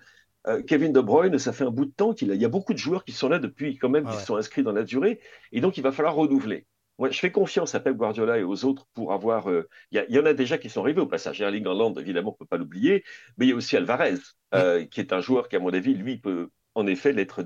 Euh, 0.48 0.60
Kevin 0.64 0.92
De 0.92 1.00
Bruyne, 1.00 1.38
ça 1.38 1.52
fait 1.52 1.64
un 1.64 1.70
bout 1.70 1.84
de 1.84 1.92
temps 1.92 2.14
qu'il 2.14 2.32
a. 2.32 2.34
Il 2.34 2.42
y 2.42 2.44
a 2.44 2.48
beaucoup 2.48 2.72
de 2.72 2.78
joueurs 2.78 3.04
qui 3.04 3.12
sont 3.12 3.28
là 3.28 3.38
depuis 3.38 3.78
quand 3.78 3.90
même, 3.90 4.08
qui 4.08 4.16
sont 4.24 4.34
inscrits 4.34 4.64
dans 4.64 4.72
la 4.72 4.82
durée. 4.82 5.20
Et 5.52 5.60
donc, 5.60 5.76
il 5.76 5.84
va 5.84 5.92
falloir 5.92 6.16
renouveler 6.16 6.66
je 7.10 7.18
fais 7.18 7.30
confiance 7.30 7.74
à 7.74 7.80
Pep 7.80 7.96
Guardiola 7.96 8.38
et 8.38 8.42
aux 8.42 8.64
autres 8.64 8.86
pour 8.94 9.12
avoir. 9.12 9.50
Euh, 9.50 9.68
il 9.90 10.04
y, 10.08 10.18
en 10.18 10.26
a 10.26 10.34
déjà 10.34 10.58
qui 10.58 10.70
sont 10.70 10.80
arrivés 10.80 11.00
au 11.00 11.06
passage. 11.06 11.40
Erling 11.40 11.66
Haaland, 11.66 11.94
évidemment, 11.94 12.30
on 12.30 12.32
ne 12.32 12.38
peut 12.38 12.46
pas 12.46 12.56
l'oublier, 12.56 13.04
mais 13.36 13.46
il 13.46 13.50
y 13.50 13.52
a 13.52 13.56
aussi 13.56 13.76
Alvarez, 13.76 14.14
euh, 14.54 14.84
qui 14.86 15.00
est 15.00 15.12
un 15.12 15.20
joueur 15.20 15.48
qui, 15.48 15.56
à 15.56 15.58
mon 15.58 15.72
avis, 15.72 15.94
lui, 15.94 16.18
peut 16.18 16.48
en 16.74 16.86
effet 16.86 17.12
l'être 17.12 17.42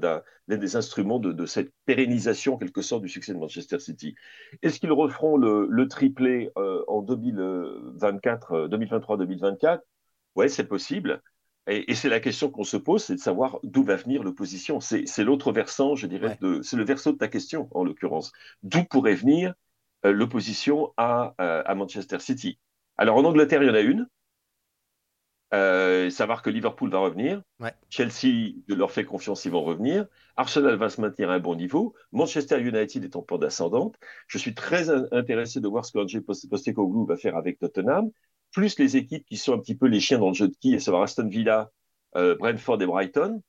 des 0.49 0.76
instruments 0.76 1.21
de, 1.21 1.47
cette 1.47 1.73
pérennisation, 1.85 2.54
en 2.54 2.59
quelque 2.59 2.83
sorte, 2.83 3.02
du 3.02 3.09
succès 3.09 3.33
de 3.33 3.38
Manchester 3.38 3.78
City. 3.78 4.16
Est-ce 4.62 4.80
qu'ils 4.80 4.92
referont 4.92 5.37
le, 5.37 5.88
triplé 5.88 6.50
euh, 6.57 6.83
en 6.88 7.02
2024, 7.02 8.69
2023-2024 8.69 9.80
Ouais, 10.37 10.49
c'est 10.49 10.66
possible. 10.66 11.23
Et, 11.67 11.95
c'est 11.95 12.09
la 12.09 12.21
question 12.21 12.50
qu'on 12.50 12.64
se 12.64 12.76
pose, 12.76 13.05
c'est 13.05 13.14
de 13.14 13.21
savoir 13.21 13.61
d'où 13.62 13.85
va 13.85 13.97
venir 13.97 14.23
l'opposition. 14.23 14.81
C'est 14.81 15.25
l'autre 15.25 15.52
versant, 15.52 15.95
je 15.95 16.07
dirais, 16.07 16.38
c'est 16.62 16.76
le 16.76 16.85
verso 16.85 17.12
de 17.12 17.19
ta 17.19 17.29
question, 17.29 17.69
en 17.73 17.85
l'occurrence. 17.85 18.33
D'où 18.62 18.85
pourrait 18.85 19.14
venir 19.14 19.55
euh, 20.05 20.12
l'opposition 20.12 20.93
à, 20.97 21.35
euh, 21.40 21.62
à, 21.64 21.75
Manchester 21.75 22.19
City? 22.19 22.59
Alors 22.97 23.17
en 23.17 23.25
Angleterre, 23.25 23.62
il 23.62 23.69
y 23.69 23.71
en 23.71 23.75
a 23.75 23.81
une. 23.81 24.09
Euh, 25.52 26.11
savoir 26.11 26.43
que 26.43 26.50
Liverpool 26.50 26.90
va 26.90 26.99
revenir. 26.99 27.43
Ouais. 27.59 27.75
Chelsea 27.88 28.55
leur 28.69 28.93
fait 28.93 29.05
confiance, 29.05 29.45
ils 29.45 29.50
vont 29.50 29.62
revenir. 29.64 30.07
Arsenal 30.37 30.76
va 30.76 30.88
se 30.88 31.00
maintenir 31.00 31.31
à 31.31 31.35
un 31.35 31.40
bon 31.40 31.57
niveau. 31.57 31.95
Manchester 32.12 32.61
United 32.61 33.05
est 33.05 33.17
en 33.17 33.23
pente 33.23 33.43
ascendante. 33.43 33.97
Je 34.29 34.38
suis 34.38 34.55
très 34.55 34.90
intéressé 35.12 35.61
de 35.61 35.67
voir 35.67 35.85
ce 35.85 35.93
que 35.93 35.99
Andrzej 35.99 36.21
Postecoglou 36.21 37.05
va 37.05 37.17
faire 37.17 37.37
avec 37.37 37.59
Tottenham, 37.59 38.11
plus 38.52 38.78
les 38.78 38.97
équipes 38.97 39.25
qui 39.25 39.37
sont 39.37 39.54
un 39.54 39.59
petit 39.59 39.76
peu 39.76 39.87
les 39.87 40.00
chiens 40.00 40.19
dans 40.19 40.28
le 40.28 40.35
jeu 40.35 40.49
de 40.49 40.54
qui, 40.61 40.75
à 40.75 40.80
savoir 40.80 41.02
Aston 41.02 41.28
Villa, 41.28 41.71
euh, 42.16 42.35
Brentford 42.37 42.80
et 42.83 42.87
Brighton. 42.87 43.42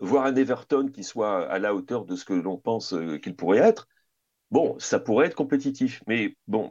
Voir 0.00 0.26
un 0.26 0.36
Everton 0.36 0.88
qui 0.92 1.02
soit 1.02 1.48
à 1.48 1.58
la 1.58 1.74
hauteur 1.74 2.04
de 2.04 2.14
ce 2.14 2.24
que 2.24 2.34
l'on 2.34 2.56
pense 2.56 2.92
euh, 2.92 3.18
qu'il 3.18 3.34
pourrait 3.34 3.58
être. 3.58 3.88
Bon, 4.50 4.78
ça 4.78 5.00
pourrait 5.00 5.26
être 5.26 5.34
compétitif, 5.34 6.02
mais 6.06 6.36
bon, 6.46 6.70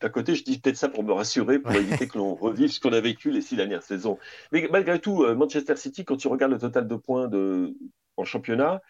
d'un 0.00 0.08
côté, 0.10 0.34
je 0.34 0.44
dis 0.44 0.58
peut-être 0.60 0.76
ça 0.76 0.88
pour 0.88 1.02
me 1.02 1.12
rassurer, 1.12 1.58
pour 1.58 1.72
éviter 1.72 2.06
que 2.06 2.18
l'on 2.18 2.34
revive 2.34 2.70
ce 2.70 2.78
qu'on 2.80 2.92
a 2.92 3.00
vécu 3.00 3.30
les 3.30 3.40
six 3.40 3.56
dernières 3.56 3.82
saisons. 3.82 4.18
Mais 4.52 4.68
malgré 4.70 5.00
tout, 5.00 5.24
euh, 5.24 5.34
Manchester 5.34 5.76
City, 5.76 6.04
quand 6.04 6.16
tu 6.16 6.28
regardes 6.28 6.52
le 6.52 6.58
total 6.58 6.86
de 6.86 6.96
points 6.96 7.28
de, 7.28 7.74
en 8.16 8.24
championnat, 8.24 8.82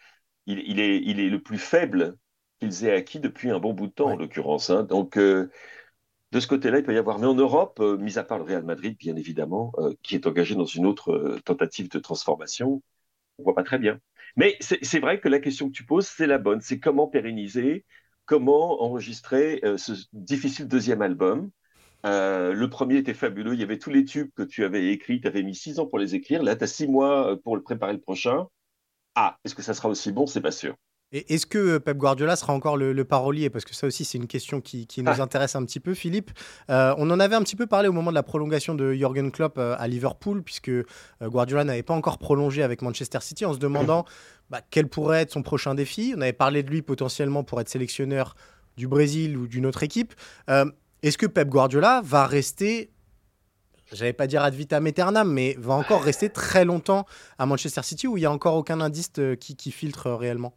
il, 0.45 0.79
est, 0.79 1.01
il 1.03 1.19
est 1.19 1.29
le 1.29 1.41
plus 1.41 1.57
faible 1.57 2.17
qu'ils 2.59 2.85
aient 2.85 2.93
acquis 2.95 3.19
depuis 3.19 3.49
un 3.49 3.59
bon 3.59 3.73
bout 3.73 3.87
de 3.87 3.93
temps, 3.93 4.11
en 4.11 4.15
l'occurrence. 4.15 4.69
Hein. 4.69 4.83
Donc, 4.83 5.17
euh, 5.17 5.49
de 6.31 6.39
ce 6.39 6.47
côté-là, 6.47 6.79
il 6.79 6.83
peut 6.83 6.93
y 6.93 6.97
avoir. 6.97 7.19
Mais 7.19 7.27
en 7.27 7.35
Europe, 7.35 7.79
euh, 7.79 7.97
mis 7.97 8.17
à 8.17 8.23
part 8.23 8.37
le 8.37 8.43
Real 8.43 8.63
Madrid, 8.63 8.97
bien 8.97 9.15
évidemment, 9.15 9.73
qui 10.03 10.15
est 10.15 10.27
engagé 10.27 10.55
dans 10.55 10.65
une 10.65 10.85
autre 10.85 11.39
tentative 11.45 11.89
de 11.89 11.99
transformation, 11.99 12.81
on 13.37 13.43
voit 13.43 13.55
pas 13.55 13.63
très 13.63 13.79
bien. 13.79 13.99
Mais 14.35 14.57
c'est 14.61 14.99
vrai 14.99 15.19
que 15.19 15.29
la 15.29 15.39
question 15.39 15.67
que 15.67 15.73
tu 15.73 15.85
poses, 15.85 16.07
c'est 16.07 16.27
la 16.27 16.37
bonne. 16.37 16.61
C'est 16.61 16.79
comment 16.79 17.07
pérenniser 17.07 17.85
comment 18.27 18.83
enregistrer 18.83 19.59
euh, 19.63 19.77
ce 19.77 19.93
difficile 20.13 20.67
deuxième 20.67 21.01
album. 21.01 21.49
Euh, 22.05 22.53
le 22.53 22.69
premier 22.69 22.97
était 22.97 23.15
fabuleux, 23.15 23.53
il 23.55 23.59
y 23.59 23.63
avait 23.63 23.79
tous 23.79 23.89
les 23.89 24.05
tubes 24.05 24.29
que 24.35 24.43
tu 24.43 24.63
avais 24.63 24.91
écrits, 24.91 25.19
tu 25.21 25.27
avais 25.27 25.41
mis 25.41 25.55
six 25.55 25.79
ans 25.79 25.87
pour 25.87 25.97
les 25.97 26.13
écrire, 26.13 26.43
là 26.43 26.55
tu 26.55 26.63
as 26.63 26.67
six 26.67 26.87
mois 26.87 27.31
euh, 27.31 27.35
pour 27.37 27.55
le 27.55 27.63
préparer 27.63 27.93
le 27.93 28.01
prochain. 28.01 28.45
Ah, 29.15 29.37
est-ce 29.45 29.55
que 29.55 29.63
ça 29.63 29.73
sera 29.73 29.89
aussi 29.89 30.11
bon? 30.11 30.27
C'est 30.27 30.41
pas 30.41 30.51
sûr. 30.51 30.75
Et 31.13 31.33
est-ce 31.33 31.45
que 31.45 31.57
euh, 31.57 31.79
Pep 31.79 31.97
Guardiola 31.97 32.35
sera 32.35 32.53
encore 32.53 32.75
le, 32.75 33.05
parolier? 33.05 33.49
Parce 33.49 33.63
que 33.63 33.73
ça 33.73 33.87
aussi, 33.87 34.03
c'est 34.03 34.17
une 34.17 34.27
question 34.27 34.59
qui, 34.59 34.87
nous 34.97 35.05
ah. 35.07 35.21
intéresse 35.21 35.55
un 35.55 35.63
petit 35.63 35.79
peu, 35.79 35.93
Philippe. 35.93 36.31
Euh, 36.69 36.93
on 36.97 37.09
en 37.11 37.19
avait 37.19 37.35
un 37.35 37.43
petit 37.43 37.55
peu 37.55 37.65
parlé 37.65 37.87
au 37.87 37.93
moment 37.93 38.11
de 38.11 38.15
la 38.15 38.23
prolongation 38.23 38.75
de 38.75 38.93
Jürgen 38.93 39.31
Klopp 39.31 39.57
euh, 39.57 39.75
à 39.79 39.87
Liverpool, 39.87 40.43
puisque 40.43 40.71
Guardiola 41.21 41.63
n'avait 41.63 41.83
pas 41.83 41.93
encore 41.93 42.17
prolongé 42.17 42.61
avec 42.61 42.81
Manchester 42.81 43.19
City, 43.21 43.45
en 43.45 43.53
se 43.53 43.59
demandant 43.59 44.03
bah, 44.49 44.61
quel 44.69 44.87
pourrait 44.87 45.21
être 45.21 45.31
son 45.31 45.43
prochain 45.43 45.75
défi. 45.75 46.13
On 46.17 46.21
avait 46.21 46.33
parlé 46.33 46.61
de 46.61 46.69
lui 46.69 46.81
potentiellement 46.81 47.43
pour 47.43 47.61
être 47.61 47.69
sélectionneur 47.69 48.35
du 48.75 48.87
Brésil 48.87 49.37
ou 49.37 49.47
d'une 49.47 49.65
autre 49.65 49.83
équipe. 49.83 50.13
Est-ce 51.03 51.17
que 51.17 51.25
Pep 51.25 51.47
Guardiola 51.47 52.01
va 52.03 52.27
rester 52.27 52.91
j'allais 53.93 54.13
pas 54.13 54.27
dire 54.27 54.43
ad 54.43 54.53
vitam 54.53 54.85
aeternam, 54.85 55.31
mais 55.31 55.55
va 55.57 55.73
encore 55.73 56.03
rester 56.03 56.29
très 56.29 56.65
longtemps 56.65 57.05
à 57.39 57.45
Manchester 57.45 57.81
City 57.83 58.05
où 58.05 58.17
il 58.17 58.19
n'y 58.19 58.25
a 58.25 58.31
encore 58.31 58.55
aucun 58.55 58.81
indice 58.81 59.13
qui 59.39 59.71
filtre 59.71 60.11
réellement? 60.11 60.53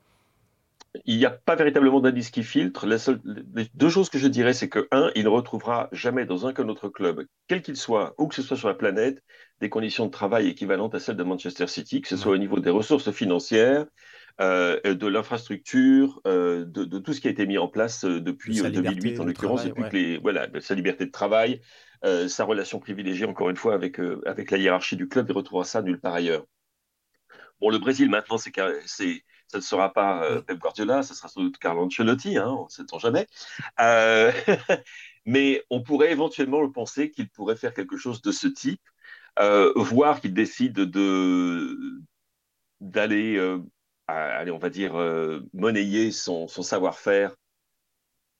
Il 1.05 1.19
n'y 1.19 1.25
a 1.25 1.31
pas 1.31 1.55
véritablement 1.55 2.01
d'indice 2.01 2.31
qui 2.31 2.43
filtre. 2.43 2.87
Les, 2.87 3.67
deux 3.75 3.89
choses 3.89 4.11
que 4.11 4.19
je 4.19 4.27
dirais, 4.27 4.53
c'est 4.53 4.69
que, 4.69 4.89
un, 4.91 5.11
il 5.15 5.25
ne 5.25 5.29
retrouvera 5.29 5.89
jamais 5.93 6.27
dans 6.27 6.47
un 6.47 6.53
qu'un 6.53 6.69
autre 6.69 6.89
club, 6.89 7.25
quel 7.47 7.63
qu'il 7.63 7.77
soit, 7.77 8.15
où 8.19 8.27
que 8.27 8.35
ce 8.35 8.43
soit 8.43 8.57
sur 8.57 8.69
la 8.69 8.75
planète, 8.75 9.23
des 9.61 9.69
conditions 9.69 10.07
de 10.07 10.11
travail 10.11 10.49
équivalentes 10.49 10.95
à 10.95 10.99
celles 10.99 11.17
de 11.17 11.23
Manchester 11.23 11.69
City, 11.69 12.01
que 12.01 12.09
ce 12.09 12.17
soit 12.17 12.33
au 12.33 12.39
niveau 12.39 12.59
des 12.59 12.71
ressources 12.71 13.11
financières, 13.13 13.87
euh, 14.41 14.95
de 14.95 15.07
l'infrastructure, 15.07 16.21
euh, 16.27 16.65
de, 16.65 16.99
tout 16.99 17.13
ce 17.13 17.21
qui 17.21 17.29
a 17.29 17.31
été 17.31 17.47
mis 17.47 17.59
en 17.59 17.69
place 17.69 18.05
euh, 18.05 18.21
depuis 18.21 18.61
2008, 18.61 19.21
en 19.21 19.25
l'occurrence, 19.25 19.65
que 19.65 19.97
les, 19.97 20.19
voilà, 20.19 20.49
sa 20.61 20.75
liberté 20.75 21.05
de 21.07 21.11
travail, 21.11 21.61
sa 22.03 22.45
relation 22.45 22.81
privilégiée, 22.81 23.27
encore 23.27 23.51
une 23.51 23.57
fois, 23.57 23.75
avec, 23.75 24.01
avec 24.25 24.51
la 24.51 24.57
hiérarchie 24.57 24.97
du 24.97 25.07
club, 25.07 25.27
il 25.29 25.33
retrouvera 25.35 25.65
ça 25.65 25.83
nulle 25.83 26.01
part 26.01 26.15
ailleurs. 26.15 26.47
Bon, 27.61 27.69
le 27.69 27.79
Brésil, 27.79 28.09
maintenant, 28.09 28.39
c'est 28.39 28.53
ça 29.51 29.59
ne 29.59 29.63
sera 29.63 29.93
pas 29.93 30.23
euh, 30.25 30.43
Pep 30.43 30.59
Guardiola, 30.59 31.03
ça 31.03 31.15
sera 31.15 31.29
sans 31.29 31.41
doute 31.41 31.59
Carlo 31.59 31.85
Ancelotti, 31.85 32.39
hein, 32.39 32.49
on 32.51 32.65
ne 32.67 32.69
sait 32.69 32.85
jamais. 33.01 33.27
Euh, 33.81 34.31
mais 35.27 35.65
on 35.71 35.83
pourrait 35.83 36.13
éventuellement 36.13 36.63
le 36.63 36.71
penser 36.71 37.11
qu'il 37.11 37.29
pourrait 37.29 37.57
faire 37.57 37.75
quelque 37.75 37.97
chose 37.97 38.23
de 38.23 38.31
ce 38.31 38.47
type, 38.47 38.83
euh, 39.41 39.73
voire 39.75 40.21
qu'il 40.21 40.35
décide 40.35 40.75
de 40.75 42.01
d'aller, 42.81 43.41
on 44.09 44.59
va 44.59 44.71
dire, 44.71 44.95
monnayer 45.53 46.13
son, 46.13 46.49
savoir-faire, 46.49 47.35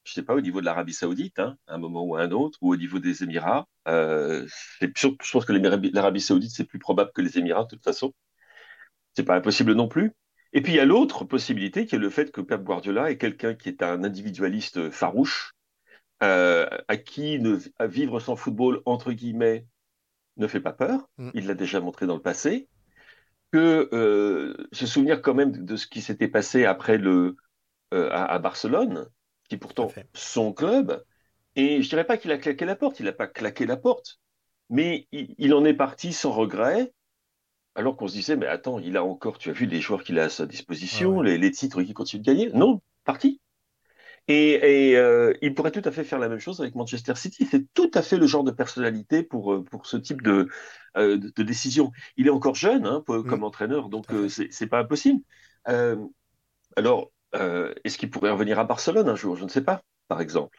je 0.05 0.13
ne 0.13 0.15
sais 0.15 0.23
pas, 0.23 0.35
au 0.35 0.41
niveau 0.41 0.61
de 0.61 0.65
l'Arabie 0.65 0.95
Saoudite, 0.95 1.41
hein, 1.41 1.57
à 1.67 1.75
un 1.75 1.79
moment 1.79 2.05
ou 2.05 2.17
à 2.17 2.23
un 2.23 2.31
autre, 2.31 2.59
ou 2.63 2.73
au 2.73 2.77
niveau 2.77 3.01
des 3.01 3.23
Émirats. 3.25 3.67
je 3.87 5.33
pense 5.33 5.45
que 5.45 5.53
l'Arabie 5.53 6.21
Saoudite, 6.21 6.53
c'est 6.53 6.65
plus 6.65 6.79
probable 6.79 7.11
que 7.15 7.21
les 7.21 7.39
Émirats, 7.39 7.65
de 7.65 7.71
toute 7.71 7.85
façon. 7.85 8.15
C'est 9.17 9.25
pas 9.25 9.37
impossible 9.37 9.73
non 9.75 9.89
plus. 9.89 10.15
Et 10.53 10.63
puis 10.63 10.73
il 10.73 10.77
y 10.77 10.81
a 10.81 10.85
l'autre 10.85 11.25
possibilité 11.25 11.87
qui 11.87 11.95
est 11.95 11.99
le 11.99 12.11
fait 12.11 12.33
que 12.33 12.41
Pep 12.41 12.63
Guardiola 12.63 13.11
est 13.11 13.19
quelqu'un 13.19 13.55
qui 13.55 13.69
est 13.69 13.83
un 13.83 14.03
individualiste 14.03 14.91
farouche, 14.91 15.55
euh, 16.23 16.67
à 16.89 16.97
qui 16.97 17.39
ne, 17.39 17.59
vivre 17.87 18.21
sans 18.21 18.37
football, 18.37 18.83
entre 18.85 19.13
guillemets, 19.13 19.67
ne 20.37 20.47
fait 20.49 20.61
pas 20.61 20.73
peur. 20.73 21.09
Mm. 21.19 21.31
Il 21.35 21.47
l'a 21.47 21.55
déjà 21.55 21.81
montré 21.81 22.07
dans 22.07 22.17
le 22.17 22.23
passé. 22.23 22.69
Que 23.53 23.89
euh, 23.93 24.69
se 24.71 24.87
souvenir 24.87 25.23
quand 25.23 25.35
même 25.35 25.65
de 25.65 25.77
ce 25.77 25.87
qui 25.87 26.03
s'était 26.03 26.29
passé 26.29 26.67
après 26.67 26.99
le, 26.99 27.37
euh, 27.95 28.09
à, 28.13 28.39
Barcelone, 28.39 29.09
qui 29.49 29.57
est 29.57 29.59
pourtant 29.59 29.89
son 30.15 30.53
club. 30.53 31.05
Et 31.57 31.83
je 31.83 31.89
dirais 31.89 32.07
pas 32.07 32.17
qu'il 32.17 32.31
a 32.31 32.39
claqué 32.39 32.65
la 32.65 32.77
porte, 32.77 33.01
il 33.01 33.07
n'a 33.07 33.13
pas 33.13 33.27
claqué 33.27 33.67
la 33.67 33.77
porte, 33.77 34.21
mais 34.69 35.09
il 35.11 35.53
en 35.53 35.65
est 35.65 35.75
parti 35.75 36.13
sans 36.13 36.31
regret 36.31 36.93
alors 37.75 37.97
qu'on 37.97 38.09
se 38.09 38.15
disait, 38.15 38.37
mais 38.37 38.47
attends, 38.47 38.79
il 38.79 38.97
a 38.97 39.05
encore, 39.05 39.39
tu 39.39 39.51
as 39.51 39.53
vu 39.53 39.67
les 39.67 39.81
joueurs 39.81 40.03
qu'il 40.03 40.19
a 40.19 40.25
à 40.25 40.29
sa 40.29 40.47
disposition, 40.47 41.21
les, 41.23 41.51
titres 41.51 41.83
qu'il 41.83 41.95
continue 41.95 42.23
de 42.23 42.27
gagner? 42.27 42.51
Non, 42.53 42.81
parti. 43.05 43.41
Et, 44.29 44.97
euh, 44.97 45.33
il 45.43 45.55
pourrait 45.55 45.71
tout 45.73 45.83
à 45.85 45.91
fait 45.91 46.05
faire 46.05 46.19
la 46.19 46.29
même 46.29 46.39
chose 46.39 46.61
avec 46.61 46.75
Manchester 46.75 47.15
City. 47.17 47.47
C'est 47.51 47.73
tout 47.75 47.91
à 47.95 48.03
fait 48.03 48.17
le 48.17 48.27
genre 48.27 48.45
de 48.45 48.53
personnalité 48.53 49.23
pour, 49.23 49.53
euh, 49.55 49.65
pour 49.65 49.87
ce 49.87 49.97
type 49.97 50.23
de, 50.23 50.49
euh, 50.97 51.17
de, 51.17 51.43
décision. 51.43 51.91
Il 52.17 52.27
est 52.27 52.31
encore 52.31 52.55
jeune 52.55 52.87
hein, 52.87 53.03
mm. 53.09 53.25
comme 53.25 53.45
entraîneur, 53.45 53.89
donc 53.89 54.07
c'est 54.29 54.67
pas 54.67 54.81
impossible. 54.81 55.23
alors, 56.77 57.11
est-ce 57.33 57.99
qu'il 57.99 58.11
pourrait 58.11 58.31
revenir 58.31 58.59
à 58.59 58.65
Barcelone 58.65 59.09
un 59.09 59.17
jour? 59.17 59.37
Je 59.37 59.45
ne 59.45 59.49
sais 59.49 59.63
pas, 59.63 59.83
par 60.09 60.21
exemple 60.21 60.59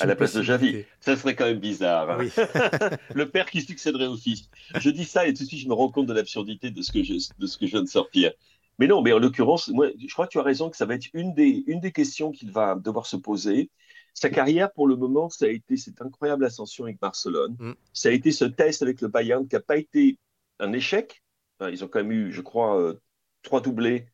à 0.00 0.06
la 0.06 0.16
place 0.16 0.34
de 0.34 0.42
Javi. 0.42 0.84
Ça 1.00 1.16
serait 1.16 1.34
quand 1.34 1.46
même 1.46 1.58
bizarre. 1.58 2.10
Hein. 2.10 2.28
le 3.14 3.28
père 3.28 3.50
qui 3.50 3.62
succéderait 3.62 4.06
au 4.06 4.16
fils. 4.16 4.48
Je 4.78 4.90
dis 4.90 5.04
ça 5.04 5.26
et 5.26 5.34
tout 5.34 5.42
de 5.42 5.48
suite 5.48 5.60
je 5.60 5.68
me 5.68 5.74
rends 5.74 5.90
compte 5.90 6.06
de 6.06 6.12
l'absurdité 6.12 6.70
de, 6.70 6.82
ce 6.82 6.92
que 6.92 7.02
je, 7.02 7.14
de 7.38 7.46
ce 7.46 7.58
que 7.58 7.66
je 7.66 7.72
viens 7.72 7.82
de 7.82 7.88
sortir. 7.88 8.32
Mais 8.78 8.86
non, 8.86 9.02
mais 9.02 9.12
en 9.12 9.18
l'occurrence, 9.18 9.68
moi, 9.68 9.88
je 9.98 10.12
crois 10.12 10.26
que 10.26 10.32
tu 10.32 10.38
as 10.38 10.42
raison 10.42 10.70
que 10.70 10.76
ça 10.76 10.86
va 10.86 10.94
être 10.94 11.08
une 11.12 11.34
des, 11.34 11.64
une 11.66 11.80
des 11.80 11.92
questions 11.92 12.32
qu'il 12.32 12.50
va 12.50 12.76
devoir 12.76 13.04
se 13.04 13.16
poser. 13.16 13.70
Sa 14.14 14.30
carrière, 14.30 14.72
pour 14.72 14.86
le 14.86 14.96
moment, 14.96 15.28
ça 15.28 15.44
a 15.44 15.48
été 15.48 15.76
cette 15.76 16.00
incroyable 16.00 16.44
ascension 16.46 16.84
avec 16.84 16.98
Barcelone. 16.98 17.56
Mm. 17.58 17.72
Ça 17.92 18.08
a 18.08 18.12
été 18.12 18.32
ce 18.32 18.46
test 18.46 18.82
avec 18.82 19.02
le 19.02 19.08
Bayern 19.08 19.46
qui 19.46 19.54
n'a 19.54 19.60
pas 19.60 19.76
été 19.76 20.18
un 20.58 20.72
échec. 20.72 21.22
Ils 21.60 21.84
ont 21.84 21.88
quand 21.88 21.98
même 22.00 22.12
eu, 22.12 22.32
je 22.32 22.40
crois, 22.40 22.80
euh, 22.80 22.94
trois 23.42 23.60
doublés 23.60 24.06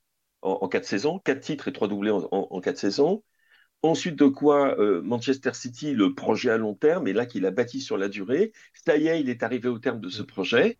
en, 0.42 0.66
quatre 0.68 0.84
saisons, 0.84 1.20
quatre 1.20 1.40
titres 1.40 1.68
et 1.68 1.72
trois 1.72 1.86
doublés 1.86 2.10
en, 2.10 2.28
en 2.32 2.60
quatre 2.60 2.78
saisons. 2.78 3.22
Ensuite 3.86 4.16
de 4.16 4.26
quoi 4.26 4.78
euh, 4.80 5.00
Manchester 5.02 5.52
City, 5.54 5.94
le 5.94 6.14
projet 6.14 6.50
à 6.50 6.58
long 6.58 6.74
terme, 6.74 7.06
et 7.06 7.12
là 7.12 7.24
qu'il 7.24 7.46
a 7.46 7.50
bâti 7.50 7.80
sur 7.80 7.96
la 7.96 8.08
durée. 8.08 8.52
Ça 8.74 8.96
y 8.96 9.06
est, 9.06 9.20
il 9.20 9.28
est 9.28 9.42
arrivé 9.42 9.68
au 9.68 9.78
terme 9.78 10.00
de 10.00 10.08
ce 10.08 10.22
projet. 10.22 10.78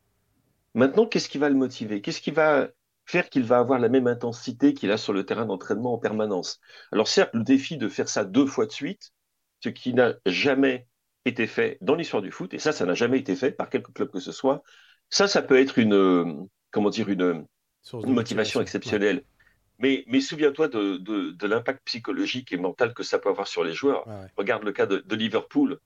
Maintenant, 0.75 1.07
qu'est-ce 1.07 1.29
qui 1.29 1.39
va 1.39 1.49
le 1.49 1.55
motiver? 1.55 2.01
Qu'est-ce 2.01 2.21
qui 2.21 2.33
va 2.33 2.69
faire 3.05 3.31
qu'il 3.31 3.45
va 3.45 3.59
avoir 3.59 3.79
la 3.79 3.89
même 3.89 4.09
intensité 4.09 4.75
qu'il 4.75 4.91
a 4.91 4.97
sur 4.97 5.13
le 5.13 5.25
terrain 5.25 5.47
d'entraînement 5.47 5.95
en 5.95 5.99
permanence? 5.99 6.61
Alors 6.91 7.07
certes, 7.07 7.31
le 7.33 7.45
défi 7.45 7.77
de 7.77 7.89
faire 7.89 8.09
ça 8.09 8.25
deux 8.25 8.47
fois 8.47 8.67
de 8.67 8.73
suite, 8.73 9.13
ce 9.61 9.69
qui 9.69 9.95
n'a 9.95 10.15
jamais 10.27 10.87
été 11.25 11.47
fait 11.47 11.79
dans 11.81 11.95
l'histoire 11.95 12.23
du 12.23 12.33
foot, 12.33 12.53
et 12.55 12.59
ça, 12.59 12.73
ça 12.73 12.87
n'a 12.87 12.95
jamais 12.95 13.19
été 13.19 13.37
fait 13.37 13.53
par 13.53 13.71
quelque 13.71 13.93
club 13.93 14.11
que 14.11 14.21
ce 14.21 14.33
soit, 14.33 14.63
ça, 15.11 15.29
ça 15.29 15.43
peut 15.43 15.59
être 15.59 15.79
une, 15.79 15.95
euh, 15.95 16.25
comment 16.73 16.91
dire, 16.91 17.09
une, 17.09 17.47
motivation 18.05 18.61
exceptionnelle. 18.61 19.23
Mais, 19.79 20.05
mais 20.07 20.21
souviens-toi 20.21 20.69
de, 20.69 20.97
de, 20.97 21.47
l'impact 21.47 21.85
psychologique 21.85 22.53
et 22.53 22.57
mental 22.57 22.95
que 22.95 23.03
ça 23.03 23.19
peut 23.19 23.29
avoir 23.29 23.47
sur 23.47 23.63
les 23.63 23.75
joueurs. 23.75 24.07
Regarde 24.37 24.65
le 24.65 24.73
cas 24.73 24.87
de, 24.87 25.15
Liverpool, 25.15 25.79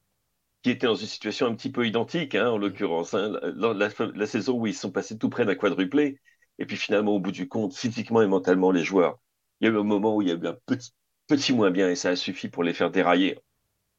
qui 0.63 0.71
était 0.71 0.87
dans 0.87 0.95
une 0.95 1.07
situation 1.07 1.47
un 1.47 1.55
petit 1.55 1.71
peu 1.71 1.87
identique, 1.87 2.35
hein, 2.35 2.51
en 2.51 2.59
mm. 2.59 2.61
l'occurrence. 2.61 3.15
Hein, 3.15 3.33
la, 3.43 4.27
saison 4.27 4.59
où 4.59 4.67
ils 4.67 4.75
sont 4.75 4.93
passés 4.93 5.19
tout 5.19 5.29
près 5.29 5.45
d'un 5.45 5.57
quadruplé, 5.57 6.21
et 6.59 6.67
puis 6.67 6.77
finalement, 6.77 7.13
au 7.13 7.21
bout 7.21 7.33
du 7.33 7.49
compte, 7.49 7.75
physiquement 7.75 8.23
et 8.23 8.27
mentalement, 8.27 8.71
les 8.71 8.85
joueurs, 8.85 9.19
il 9.61 9.67
y 9.67 9.71
a 9.71 9.75
eu 9.75 9.79
un 9.79 9.85
moment 9.85 10.15
où 10.15 10.23
il 10.23 10.29
y 10.29 10.31
a 10.31 10.35
eu 10.35 10.47
un 10.47 10.57
petit, 10.67 10.93
petit 11.27 11.53
moins 11.53 11.71
bien, 11.71 11.91
et 11.91 11.97
ça 11.97 12.11
a 12.11 12.17
suffi 12.17 12.49
pour 12.49 12.63
les 12.63 12.75
faire 12.75 12.91
dérailler. 12.91 13.39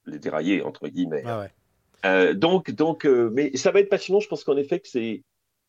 Les 0.05 0.19
dérailler, 0.19 0.63
entre 0.63 0.87
guillemets. 0.87 1.23
Euh, 2.05 2.33
donc, 2.33 2.71
donc 2.71 3.05
euh, 3.05 3.29
mais 3.31 3.55
ça 3.57 3.71
va 3.71 3.79
être 3.79 3.89
passionnant. 3.89 4.19
Je 4.19 4.27
pense 4.27 4.43
qu'en 4.43 4.57
effet, 4.57 4.79
que 4.79 4.87
c'est, 4.87 5.23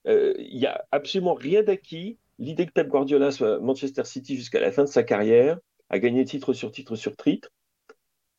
euh, 0.07 0.35
il 0.39 0.59
n'y 0.59 0.67
a 0.67 0.85
absolument 0.91 1.35
rien 1.35 1.63
d'acquis 1.63 2.19
l'idée 2.39 2.67
que 2.67 2.73
Pep 2.73 2.89
Guardiola 2.89 3.31
soit 3.31 3.61
Manchester 3.61 4.05
City 4.05 4.37
jusqu'à 4.37 4.61
la 4.61 4.73
fin 4.73 4.85
de 4.85 4.89
sa 4.89 5.03
carrière, 5.03 5.59
a 5.91 5.99
gagné 5.99 6.25
titre 6.25 6.53
sur 6.53 6.73
titre 6.73 6.97
sur 6.97 7.17
titre, 7.17 7.51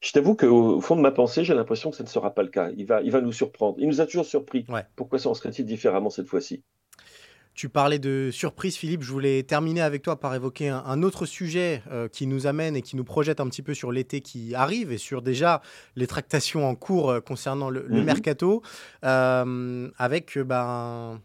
Je 0.02 0.12
t'avoue 0.12 0.36
qu'au 0.36 0.82
fond 0.82 0.96
de 0.96 1.02
ma 1.02 1.12
pensée, 1.12 1.44
j'ai 1.44 1.54
l'impression 1.54 1.92
que 1.92 1.96
ça 1.96 2.04
ne 2.04 2.10
sera 2.10 2.34
pas 2.34 2.44
le 2.44 2.50
cas. 2.50 2.72
Il 2.76 2.86
va, 2.86 3.02
il 3.02 3.12
va 3.12 3.22
nous 3.22 3.32
surprendre. 3.32 3.78
Il 3.80 3.88
nous 3.88 4.02
a 4.02 4.06
toujours 4.06 4.26
surpris. 4.26 4.66
Pourquoi 4.96 5.20
ça 5.20 5.30
en 5.30 5.34
serait-il 5.34 5.66
différemment 5.66 6.10
cette 6.10 6.28
fois-ci? 6.28 6.64
Tu 7.54 7.70
parlais 7.70 8.00
de 8.00 8.32
surprise, 8.32 8.76
Philippe. 8.76 9.04
Je 9.04 9.12
voulais 9.12 9.44
terminer 9.44 9.82
avec 9.82 10.02
toi 10.02 10.20
par 10.20 10.34
évoquer 10.34 10.70
un, 10.70 11.04
autre 11.04 11.28
sujet 11.28 11.84
euh, 11.92 12.08
qui 12.08 12.26
nous 12.26 12.48
amène 12.48 12.76
et 12.76 12.82
qui 12.82 12.96
nous 12.96 13.04
projette 13.04 13.40
un 13.40 13.48
petit 13.48 13.62
peu 13.62 13.76
sur 13.76 13.92
l'été 13.92 14.22
qui 14.22 14.56
arrive 14.56 14.92
et 14.92 14.98
sur 14.98 15.22
déjà 15.22 15.62
les 15.96 16.08
tractations 16.08 16.68
en 16.68 16.74
cours 16.74 17.12
euh, 17.12 17.20
concernant 17.22 17.70
le, 17.70 17.88
mhm. 17.88 18.04
mercato, 18.04 18.64
euh, 19.06 19.88
avec 20.00 20.40
ben, 20.40 21.22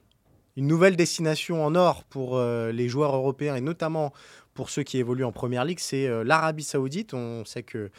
une 0.59 0.67
nouvelle 0.67 0.97
destination 0.97 1.65
en 1.65 1.75
or 1.75 2.05
pour 2.05 2.38
les 2.38 2.88
joueurs 2.88 3.15
européens 3.15 3.55
et 3.55 3.61
notamment 3.61 4.12
pour 4.55 4.71
ceux 4.71 4.83
qui 4.83 4.99
évoluent 4.99 5.25
en 5.25 5.33
première 5.33 5.65
ligue, 5.65 5.79
c'est 5.79 6.09
l'Arabie 6.25 6.65
Saoudite. 6.65 7.15
On 7.15 7.45
sait 7.45 7.62
que 7.62 7.91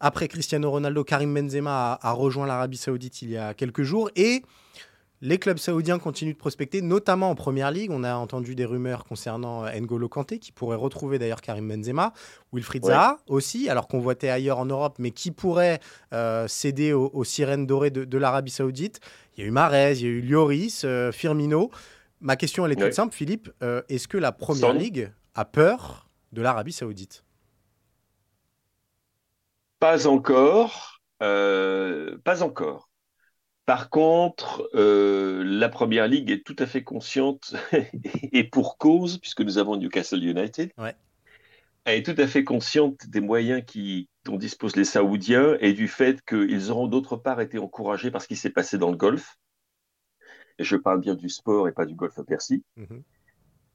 après 0.00 0.28
Cristiano 0.28 0.70
Ronaldo, 0.70 1.02
Karim 1.02 1.32
Benzema 1.32 1.94
a, 1.94 2.08
a 2.10 2.12
rejoint 2.12 2.46
l'Arabie 2.46 2.76
Saoudite 2.76 3.22
il 3.22 3.30
y 3.30 3.38
a 3.38 3.54
quelques 3.54 3.82
jours 3.82 4.10
et 4.16 4.42
les 5.24 5.38
clubs 5.38 5.56
saoudiens 5.56 5.98
continuent 5.98 6.34
de 6.34 6.38
prospecter, 6.38 6.82
notamment 6.82 7.30
en 7.30 7.34
première 7.34 7.70
ligue. 7.70 7.90
On 7.90 8.04
a 8.04 8.14
entendu 8.14 8.54
des 8.54 8.66
rumeurs 8.66 9.04
concernant 9.04 9.64
euh, 9.64 9.80
N'Golo 9.80 10.06
Kanté, 10.06 10.38
qui 10.38 10.52
pourrait 10.52 10.76
retrouver 10.76 11.18
d'ailleurs 11.18 11.40
Karim 11.40 11.66
Benzema. 11.66 12.12
Wilfried 12.52 12.84
Zaha 12.84 13.16
aussi, 13.26 13.70
alors 13.70 13.88
qu'on 13.88 14.00
voitait 14.00 14.28
ailleurs 14.28 14.58
en 14.58 14.66
Europe, 14.66 14.96
mais 14.98 15.12
qui 15.12 15.30
pourrait 15.30 15.80
euh, 16.12 16.46
céder 16.46 16.92
aux, 16.92 17.24
sirènes 17.24 17.66
dorées 17.66 17.90
de, 17.90 18.18
l'Arabie 18.18 18.50
Saoudite. 18.50 19.00
Il 19.36 19.40
y 19.40 19.44
a 19.44 19.46
eu 19.46 19.50
Marez, 19.50 19.94
il 19.94 20.02
y 20.02 20.04
a 20.04 20.10
eu 20.10 20.20
Lloris, 20.20 20.82
euh, 20.84 21.10
Firmino. 21.10 21.70
Ma 22.24 22.36
question, 22.36 22.66
elle 22.66 22.72
est 22.72 22.76
toute 22.76 22.92
simple, 22.92 23.14
Philippe. 23.14 23.50
Est-ce 23.88 24.08
que 24.08 24.18
la 24.18 24.32
première 24.32 24.72
ligue 24.72 25.12
a 25.34 25.44
peur 25.44 26.08
de 26.32 26.42
l'Arabie 26.42 26.72
Saoudite? 26.72 27.24
Pas 29.78 30.08
encore. 30.08 31.00
pas 31.20 32.42
encore. 32.42 32.88
Par 33.66 33.88
contre, 33.88 34.68
euh, 34.74 35.42
la 35.42 35.70
Première 35.70 36.06
Ligue 36.06 36.30
est 36.30 36.44
tout 36.44 36.56
à 36.58 36.66
fait 36.66 36.82
consciente, 36.82 37.54
et 38.32 38.44
pour 38.44 38.76
cause, 38.76 39.18
puisque 39.18 39.40
nous 39.40 39.56
avons 39.56 39.76
Newcastle 39.76 40.22
United, 40.22 40.70
elle 41.84 41.98
est 41.98 42.02
tout 42.02 42.20
à 42.20 42.26
fait 42.26 42.44
consciente 42.44 43.06
des 43.08 43.20
moyens 43.20 43.62
qui, 43.66 44.08
dont 44.24 44.36
disposent 44.36 44.76
les 44.76 44.84
Saoudiens 44.84 45.56
et 45.60 45.72
du 45.72 45.88
fait 45.88 46.22
qu'ils 46.24 46.70
auront 46.70 46.88
d'autre 46.88 47.16
part 47.16 47.40
été 47.40 47.58
encouragés 47.58 48.10
par 48.10 48.20
ce 48.20 48.28
qui 48.28 48.36
s'est 48.36 48.50
passé 48.50 48.76
dans 48.76 48.90
le 48.90 48.96
golf. 48.96 49.38
Et 50.58 50.64
je 50.64 50.76
parle 50.76 51.00
bien 51.00 51.14
du 51.14 51.28
sport 51.28 51.68
et 51.68 51.72
pas 51.72 51.86
du 51.86 51.94
golf 51.94 52.20
Percy. 52.26 52.62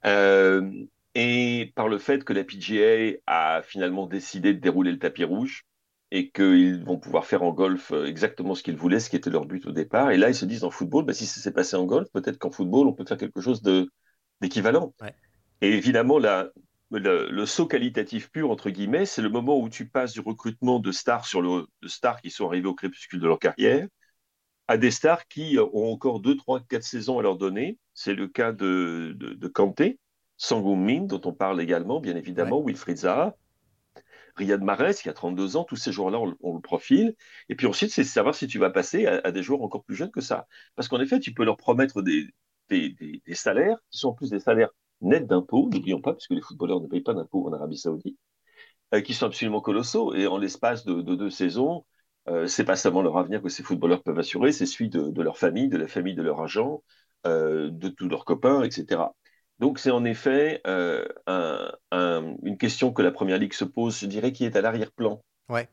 Euh, 0.06 0.86
et 1.14 1.72
par 1.74 1.88
le 1.88 1.98
fait 1.98 2.24
que 2.24 2.32
la 2.32 2.44
PGA 2.44 3.18
a 3.26 3.62
finalement 3.62 4.06
décidé 4.06 4.54
de 4.54 4.60
dérouler 4.60 4.92
le 4.92 4.98
tapis 4.98 5.24
rouge 5.24 5.64
et 6.10 6.30
qu'ils 6.30 6.84
vont 6.84 6.98
pouvoir 6.98 7.26
faire 7.26 7.42
en 7.42 7.52
golf 7.52 7.92
euh, 7.92 8.06
exactement 8.06 8.54
ce 8.54 8.62
qu'ils 8.62 8.76
voulaient, 8.76 9.00
ce 9.00 9.10
qui 9.10 9.16
était 9.16 9.30
leur 9.30 9.46
but 9.46 9.66
au 9.66 9.72
départ. 9.72 10.10
Et 10.10 10.16
là, 10.16 10.28
ils 10.28 10.34
se 10.34 10.44
disent 10.44 10.64
en 10.64 10.70
football, 10.70 11.04
bah, 11.04 11.12
si 11.12 11.26
ça 11.26 11.40
s'est 11.40 11.52
passé 11.52 11.76
en 11.76 11.84
golf, 11.84 12.08
peut-être 12.12 12.38
qu'en 12.38 12.50
football, 12.50 12.88
on 12.88 12.92
peut 12.92 13.04
faire 13.04 13.16
quelque 13.16 13.40
chose 13.40 13.62
d'équivalent. 14.40 14.92
Et 15.60 15.72
évidemment, 15.72 16.18
la, 16.18 16.50
le, 16.90 17.46
saut 17.46 17.66
qualitatif 17.66 18.30
pur, 18.30 18.50
entre 18.50 18.70
guillemets, 18.70 19.06
c'est 19.06 19.22
le 19.22 19.28
moment 19.28 19.60
où 19.60 19.68
tu 19.68 19.88
passes 19.88 20.12
du 20.12 20.20
recrutement 20.20 20.80
de 20.80 20.90
stars, 20.90 21.26
sur 21.26 21.42
le, 21.42 21.66
de 21.82 21.88
stars 21.88 22.20
qui 22.20 22.30
sont 22.30 22.46
arrivés 22.46 22.66
au 22.66 22.74
crépuscule 22.74 23.20
de 23.20 23.28
leur 23.28 23.38
carrière 23.38 23.86
à 24.70 24.76
des 24.76 24.92
stars 24.92 25.26
qui 25.26 25.58
ont 25.58 25.92
encore 25.92 26.20
2, 26.20 26.36
3, 26.36 26.60
4 26.60 26.84
saisons 26.84 27.18
à 27.18 27.22
leur 27.22 27.36
donner. 27.36 27.76
C'est 27.92 28.14
le 28.14 28.28
cas 28.28 28.52
de, 28.52 29.16
de, 29.18 29.34
de 29.34 29.48
Kanté, 29.48 29.98
Min, 30.52 31.06
dont 31.06 31.20
on 31.24 31.32
parle 31.32 31.60
également, 31.60 31.98
bien 31.98 32.14
évidemment, 32.14 32.62
Wilfried 32.64 32.98
Zaha, 32.98 33.36
Riyad 34.36 34.62
Mahrez, 34.62 34.94
qui 34.94 35.08
a 35.08 35.12
32 35.12 35.56
ans, 35.56 35.64
tous 35.64 35.74
ces 35.74 35.90
joueurs-là, 35.90 36.20
on, 36.40 36.54
le 36.54 36.60
profile. 36.60 37.16
Et 37.48 37.56
puis 37.56 37.66
ensuite, 37.66 37.90
c'est 37.90 38.04
savoir 38.04 38.36
si 38.36 38.46
tu 38.46 38.60
vas 38.60 38.70
passer 38.70 39.06
à, 39.06 39.32
des 39.32 39.42
joueurs 39.42 39.60
encore 39.62 39.82
plus 39.82 39.96
jeunes 39.96 40.12
que 40.12 40.20
ça. 40.20 40.46
Parce 40.76 40.86
qu'en 40.86 41.00
effet, 41.00 41.18
tu 41.18 41.34
peux 41.34 41.44
leur 41.44 41.56
promettre 41.56 42.00
des, 42.00 42.28
des, 42.68 43.20
salaires 43.34 43.78
qui 43.90 43.98
sont 43.98 44.10
en 44.10 44.14
plus 44.14 44.30
des 44.30 44.38
salaires 44.38 44.70
nets 45.00 45.26
d'impôts, 45.26 45.68
n'oublions 45.68 46.00
pas, 46.00 46.14
puisque 46.14 46.30
les 46.30 46.42
footballeurs 46.42 46.80
ne 46.80 46.86
payent 46.86 47.00
pas 47.00 47.14
d'impôts 47.14 47.44
en 47.48 47.52
Arabie 47.52 47.76
Saoudite, 47.76 48.16
euh, 48.94 49.00
qui 49.00 49.14
sont 49.14 49.26
absolument 49.26 49.60
colossaux. 49.60 50.14
Et 50.14 50.28
en 50.28 50.38
l'espace 50.38 50.84
de, 50.84 51.02
deux 51.02 51.30
saisons, 51.30 51.84
euh, 52.28 52.46
c'est 52.46 52.64
pas 52.64 52.76
seulement 52.76 53.02
leur 53.02 53.16
avenir 53.18 53.42
que 53.42 53.48
ces 53.48 53.62
footballeurs 53.62 54.02
peuvent 54.02 54.18
assurer, 54.18 54.52
c'est 54.52 54.66
celui 54.66 54.88
de, 54.90 55.22
leur 55.22 55.38
famille, 55.38 55.68
de 55.68 55.76
la 55.76 55.88
famille 55.88 56.14
de 56.14 56.22
leur 56.22 56.40
agent, 56.42 56.82
euh, 57.26 57.70
de 57.70 57.88
tous 57.88 58.08
leurs 58.08 58.24
copains, 58.24 58.62
etc. 58.62 59.02
Donc 59.60 59.78
c'est 59.78 59.90
en 59.90 60.04
effet 60.04 60.62
euh, 60.66 61.04
une 62.42 62.56
question 62.58 62.92
que 62.92 63.02
la 63.02 63.10
Première 63.10 63.38
Ligue 63.38 63.52
se 63.52 63.64
pose, 63.64 63.98
je 64.00 64.06
dirais, 64.06 64.32
qui 64.32 64.44
est 64.44 64.56
à 64.56 64.62
l'arrière-plan 64.62 65.22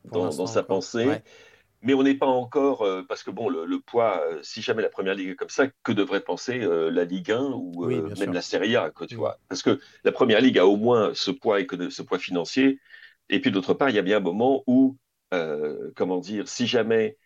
dans, 0.04 0.46
sa 0.46 0.62
pensée. 0.62 1.22
Mais 1.80 1.94
on 1.94 2.02
n'est 2.02 2.16
pas 2.16 2.26
encore, 2.26 2.82
euh, 2.82 3.02
parce 3.08 3.22
que 3.22 3.30
bon, 3.30 3.48
le, 3.48 3.80
poids, 3.80 4.20
euh, 4.28 4.40
si 4.42 4.62
jamais 4.62 4.82
la 4.82 4.88
Première 4.88 5.14
Ligue 5.14 5.30
est 5.30 5.36
comme 5.36 5.48
ça, 5.48 5.66
que 5.84 5.92
devrait 5.92 6.20
penser 6.20 6.58
la 6.58 7.04
Ligue 7.04 7.30
1 7.30 7.52
ou 7.52 7.86
même 7.86 8.32
la 8.32 8.42
Serie 8.42 8.76
A, 8.76 8.92
tu 9.06 9.14
mm. 9.14 9.18
vois 9.18 9.38
Parce 9.48 9.62
que 9.62 9.80
la 10.04 10.12
Première 10.12 10.40
Ligue 10.40 10.58
a 10.58 10.66
au 10.66 10.76
moins 10.76 11.12
ce 11.14 11.30
poids, 11.30 11.58
ce 11.90 12.02
poids 12.02 12.18
financier. 12.18 12.80
Et 13.30 13.40
puis 13.40 13.50
d'autre 13.50 13.74
part, 13.74 13.90
il 13.90 13.96
y 13.96 13.98
a 13.98 14.02
bien 14.02 14.18
un 14.18 14.20
moment 14.20 14.64
où, 14.66 14.96
comment 15.30 16.18
dire, 16.18 16.48
si 16.48 16.66
jamais 16.66 17.16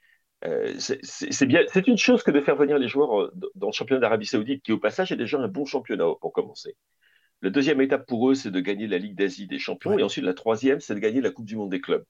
euh, 0.45 0.75
c'est 0.79 1.47
bien, 1.47 1.61
c'est 1.69 1.87
une 1.87 1.99
chose 1.99 2.23
que 2.23 2.31
de 2.31 2.41
faire 2.41 2.57
venir 2.57 2.79
les 2.79 2.89
joueurs 2.89 3.21
euh, 3.21 3.33
dans 3.55 3.69
le 3.69 3.73
championnat 3.73 4.01
d'Arabie 4.01 4.27
Saoudite, 4.27 4.63
qui 4.63 4.73
au 4.73 4.79
passage 4.79 5.13
est 5.13 5.17
déjà 5.17 5.39
un 5.39 5.49
bon 5.49 5.65
championnat 5.65 6.07
pour 6.21 6.33
commencer. 6.33 6.77
La 7.43 7.51
deuxième 7.51 7.81
étape 7.81 8.07
pour 8.07 8.31
eux, 8.31 8.35
c'est 8.35 8.51
de 8.51 8.61
gagner 8.61 8.87
la 8.87 8.99
Ligue 8.99 9.17
d'Asie 9.17 9.47
des 9.47 9.59
champions, 9.59 9.99
et 9.99 10.03
ensuite 10.03 10.25
la 10.25 10.35
troisième, 10.35 10.81
c'est 10.81 10.95
de 10.95 11.01
gagner 11.01 11.21
la 11.21 11.31
Coupe 11.31 11.47
du 11.47 11.57
Monde 11.57 11.71
des 11.71 11.81
clubs. 11.81 12.05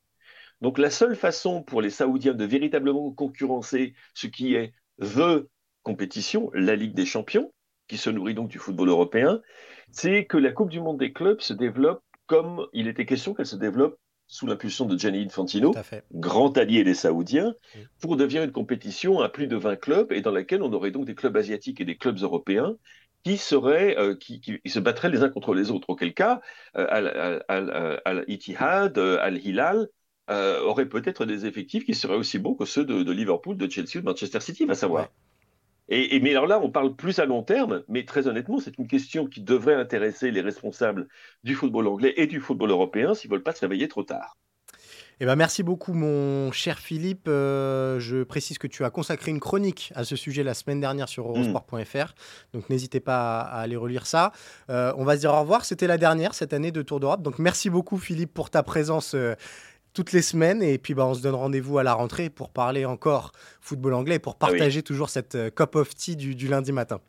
Donc 0.61 0.79
la 0.79 0.91
seule 0.91 1.17
façon 1.17 1.63
pour 1.63 1.83
les 1.83 1.91
Saoudiens 1.91 2.35
de 2.35 2.45
véritablement 2.45 3.11
concurrencer 3.11 3.95
ce 4.15 4.27
qui 4.27 4.55
est 4.55 4.73
the 5.01 5.47
compétition, 5.83 6.51
la 6.55 6.77
Ligue 6.77 6.95
des 6.95 7.07
champions, 7.07 7.53
qui 7.89 7.99
se 7.99 8.09
nourrit 8.09 8.35
donc 8.35 8.49
du 8.49 8.59
football 8.59 8.89
européen, 8.89 9.43
c'est 9.91 10.25
que 10.25 10.39
la 10.39 10.53
Coupe 10.53 10.71
du 10.71 10.81
Monde 10.81 10.99
des 10.99 11.13
clubs 11.13 11.41
se 11.41 11.53
développe 11.53 12.03
comme 12.27 12.67
il 12.73 12.89
était 12.89 13.05
question 13.05 13.35
qu'elle 13.35 13.47
se 13.47 13.57
développe 13.57 13.99
sous 14.33 14.47
l'impulsion 14.47 14.87
de 14.87 14.99
Gianni 14.99 15.27
Infantino, 15.27 15.75
grand 16.15 16.57
allié 16.57 16.85
des 16.85 16.95
Saoudiens, 16.95 17.55
pour 18.01 18.17
devenir 18.17 18.43
une 18.43 18.51
compétition 18.51 19.21
à 19.21 19.29
plus 19.29 19.47
de 19.47 19.57
20 19.57 19.77
clubs 19.77 20.11
et 20.11 20.23
dans 20.23 20.31
laquelle 20.31 20.63
on 20.63 20.73
aurait 20.73 20.91
donc 20.91 21.05
des 21.05 21.15
clubs 21.15 21.37
asiatiques 21.37 21.83
et 21.83 21.85
des 21.85 21.97
clubs 21.97 22.19
européens 22.19 22.77
qui 23.25 23.37
seraient, 23.37 23.95
euh, 23.99 24.17
qui, 24.17 24.41
se 24.65 24.79
battraient 24.79 25.11
les 25.11 25.23
uns 25.23 25.29
contre 25.29 25.53
les 25.53 25.71
autres. 25.71 25.91
Auquel 25.91 26.15
cas, 26.15 26.41
euh, 26.79 27.41
Al-Ittihad, 28.07 28.97
euh, 28.97 29.19
Al-Hilal 29.21 29.89
auraient 30.29 30.89
peut-être 30.89 31.27
des 31.27 31.45
effectifs 31.45 31.85
qui 31.85 31.93
seraient 31.95 32.17
aussi 32.17 32.39
bons 32.39 32.55
que 32.55 32.65
ceux 32.65 32.87
de, 32.87 33.13
Liverpool, 33.13 33.59
de 33.59 33.69
Chelsea 33.69 33.97
ou 33.97 34.01
de 34.01 34.07
Manchester 34.07 34.41
City, 34.41 34.65
va 34.65 34.75
savoir. 34.75 35.11
Et, 35.95 36.21
mais 36.21 36.31
alors 36.31 36.47
là, 36.47 36.59
on 36.59 36.71
parle 36.71 36.97
plus 36.97 37.19
à 37.19 37.27
long 37.27 37.43
terme, 37.43 37.83
mais 37.87 38.07
très 38.07 38.27
honnêtement, 38.27 38.59
c'est 38.61 38.79
une 38.79 38.87
question 38.87 39.27
qui 39.27 39.43
devrait 39.43 39.75
intéresser 39.75 40.31
les 40.31 40.41
responsables 40.41 41.07
du 41.45 41.55
football 41.55 41.87
anglais 41.87 42.15
et 42.17 42.27
du 42.27 42.41
football 42.41 42.71
européen 42.71 43.13
s'ils 43.13 43.31
ne 43.31 43.35
veulent 43.35 43.43
pas 43.43 43.53
se 43.53 43.61
réveiller 43.61 43.89
trop 43.89 44.03
tard. 44.03 44.39
Eh 45.21 45.27
ben 45.27 45.37
merci 45.37 45.63
beaucoup, 45.63 45.93
mon 45.93 46.51
cher 46.51 46.79
Philippe. 46.79 47.29
Euh, 47.29 48.01
je 48.01 48.23
précise 48.25 48.57
que 48.59 48.67
tu 48.67 48.85
as 48.85 48.91
consacré 48.91 49.31
une 49.31 49.39
chronique 49.39 49.93
à 49.95 50.05
ce 50.05 50.17
sujet 50.17 50.43
la 50.43 50.55
semaine 50.55 50.81
dernière 50.81 51.09
sur 51.09 51.29
eurosport.fr. 51.29 52.15
Donc 52.55 52.71
n'hésitez 52.71 52.99
pas 52.99 53.41
à, 53.41 53.61
aller 53.61 53.77
relire 53.77 54.07
ça. 54.07 54.33
Euh, 54.71 54.93
on 54.97 55.05
va 55.05 55.15
se 55.17 55.21
dire 55.21 55.33
au 55.33 55.41
revoir. 55.41 55.65
C'était 55.65 55.87
la 55.87 55.99
dernière 55.99 56.35
cette 56.35 56.55
année 56.55 56.73
de 56.73 56.83
Tour 56.83 57.01
d'Europe. 57.01 57.23
Donc 57.23 57.39
merci 57.39 57.69
beaucoup, 57.71 57.99
Philippe, 57.99 58.33
pour 58.33 58.51
ta 58.51 58.63
présence. 58.63 59.15
Euh, 59.15 59.35
toutes 59.93 60.13
les 60.13 60.23
semaines. 60.23 60.63
Et 60.63 60.79
puis, 60.79 60.95
bah, 60.95 61.07
on 61.07 61.15
se 61.15 61.23
donne 61.23 61.35
rendez-vous 61.35 61.79
à 61.79 61.83
la 61.83 61.95
rentrée 61.95 62.31
pour 62.31 62.51
parler 62.51 62.85
encore 62.85 63.33
football 63.61 63.95
anglais 63.95 64.17
et 64.17 64.19
pour 64.19 64.37
ah 64.41 64.47
partager 64.47 64.83
toujours 64.83 65.11
cette 65.11 65.35
euh, 65.35 65.51
cup 65.51 65.75
of 65.75 65.95
tea 65.95 66.17
du, 66.17 66.35
du 66.35 66.49
lundi 66.49 66.73
matin. 66.73 67.01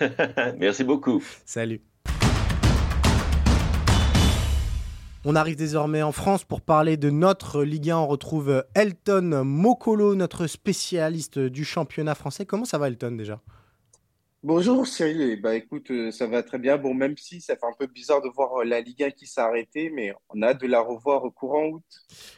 Merci 0.58 0.84
beaucoup. 0.84 1.22
Salut. 1.44 1.80
On 5.24 5.34
arrive 5.34 5.56
désormais 5.56 6.02
en 6.02 6.12
France 6.12 6.44
pour 6.44 6.60
parler 6.60 6.96
de 6.96 7.10
notre 7.10 7.62
Ligue 7.62 7.90
1. 7.90 7.98
On 7.98 8.06
retrouve 8.06 8.64
Elton 8.74 9.42
Mokolo, 9.44 10.14
notre 10.14 10.46
spécialiste 10.46 11.38
du 11.38 11.64
championnat 11.64 12.14
français. 12.14 12.46
Comment 12.46 12.64
ça 12.64 12.78
va, 12.78 12.88
Elton, 12.88 13.12
déjà? 13.12 13.40
Bonjour 14.44 14.86
Cyril, 14.86 15.42
bah 15.42 15.56
écoute, 15.56 15.90
euh, 15.90 16.12
ça 16.12 16.28
va 16.28 16.44
très 16.44 16.60
bien. 16.60 16.78
Bon, 16.78 16.94
même 16.94 17.16
si 17.16 17.40
ça 17.40 17.56
fait 17.56 17.66
un 17.66 17.74
peu 17.76 17.88
bizarre 17.88 18.22
de 18.22 18.28
voir 18.28 18.60
euh, 18.60 18.64
la 18.64 18.80
Ligue 18.80 19.02
1 19.02 19.10
qui 19.10 19.26
s'est 19.26 19.40
arrêtée, 19.40 19.90
mais 19.90 20.14
on 20.32 20.42
a 20.42 20.54
de 20.54 20.64
la 20.68 20.80
revoir 20.80 21.24
au 21.24 21.32
courant 21.32 21.66
août. 21.66 21.82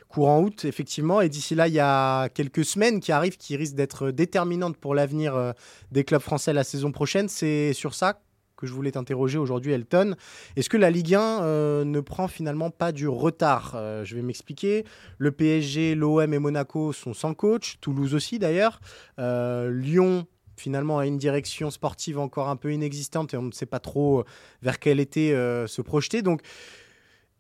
Courant 0.09 0.41
août, 0.41 0.65
effectivement. 0.65 1.21
Et 1.21 1.29
d'ici 1.29 1.55
là, 1.55 1.69
il 1.69 1.75
y 1.75 1.79
a 1.79 2.31
quelques 2.31 2.65
semaines 2.65 3.01
qui 3.01 3.13
arrivent 3.13 3.37
qui 3.37 3.55
risquent 3.55 3.75
d'être 3.75 4.13
déterminantes 4.13 4.79
pour 4.79 4.95
l'avenir 4.95 5.37
euh, 5.37 5.53
des 5.93 6.05
clubs 6.05 6.23
français 6.23 6.55
la 6.55 6.65
saison 6.65 6.91
prochaine. 6.91 7.29
C'est 7.29 7.75
sur 7.75 7.95
ça 7.95 8.23
que 8.57 8.67
je 8.67 8.73
voulais 8.73 8.93
t'interroger 8.93 9.37
aujourd'hui, 9.37 9.73
Elton. 9.73 10.17
Est-ce 10.57 10.71
que 10.71 10.79
la 10.79 10.91
Ligue 10.91 11.15
1 11.15 11.85
ne 11.85 12.01
prend 12.01 12.29
finalement 12.29 12.71
pas 12.71 12.93
du 12.93 13.09
retard 13.09 13.73
Je 14.05 14.15
vais 14.15 14.21
m'expliquer. 14.21 14.85
Le 15.17 15.33
PSG, 15.33 15.95
l'OM 15.95 16.35
et 16.35 16.39
Monaco 16.39 16.93
sont 16.93 17.15
sans 17.15 17.33
coach, 17.33 17.79
Toulouse 17.81 18.15
aussi 18.15 18.39
d'ailleurs. 18.39 18.83
Lyon 19.17 20.27
finalement 20.61 20.99
à 20.99 21.07
une 21.07 21.19
direction 21.19 21.71
sportive 21.71 22.19
encore 22.19 22.49
un 22.49 22.57
peu 22.57 22.73
inexistante 22.73 23.35
et 23.35 23.37
on 23.37 23.43
ne 23.43 23.53
sait 23.53 23.67
pas 23.67 23.81
trop 23.81 24.21
euh, 24.21 24.25
vers 24.63 24.79
quel 24.79 25.01
été 25.01 25.35
euh, 25.35 25.67
se 25.67 25.83
projeter. 25.83 26.23
Donc, 26.23 26.43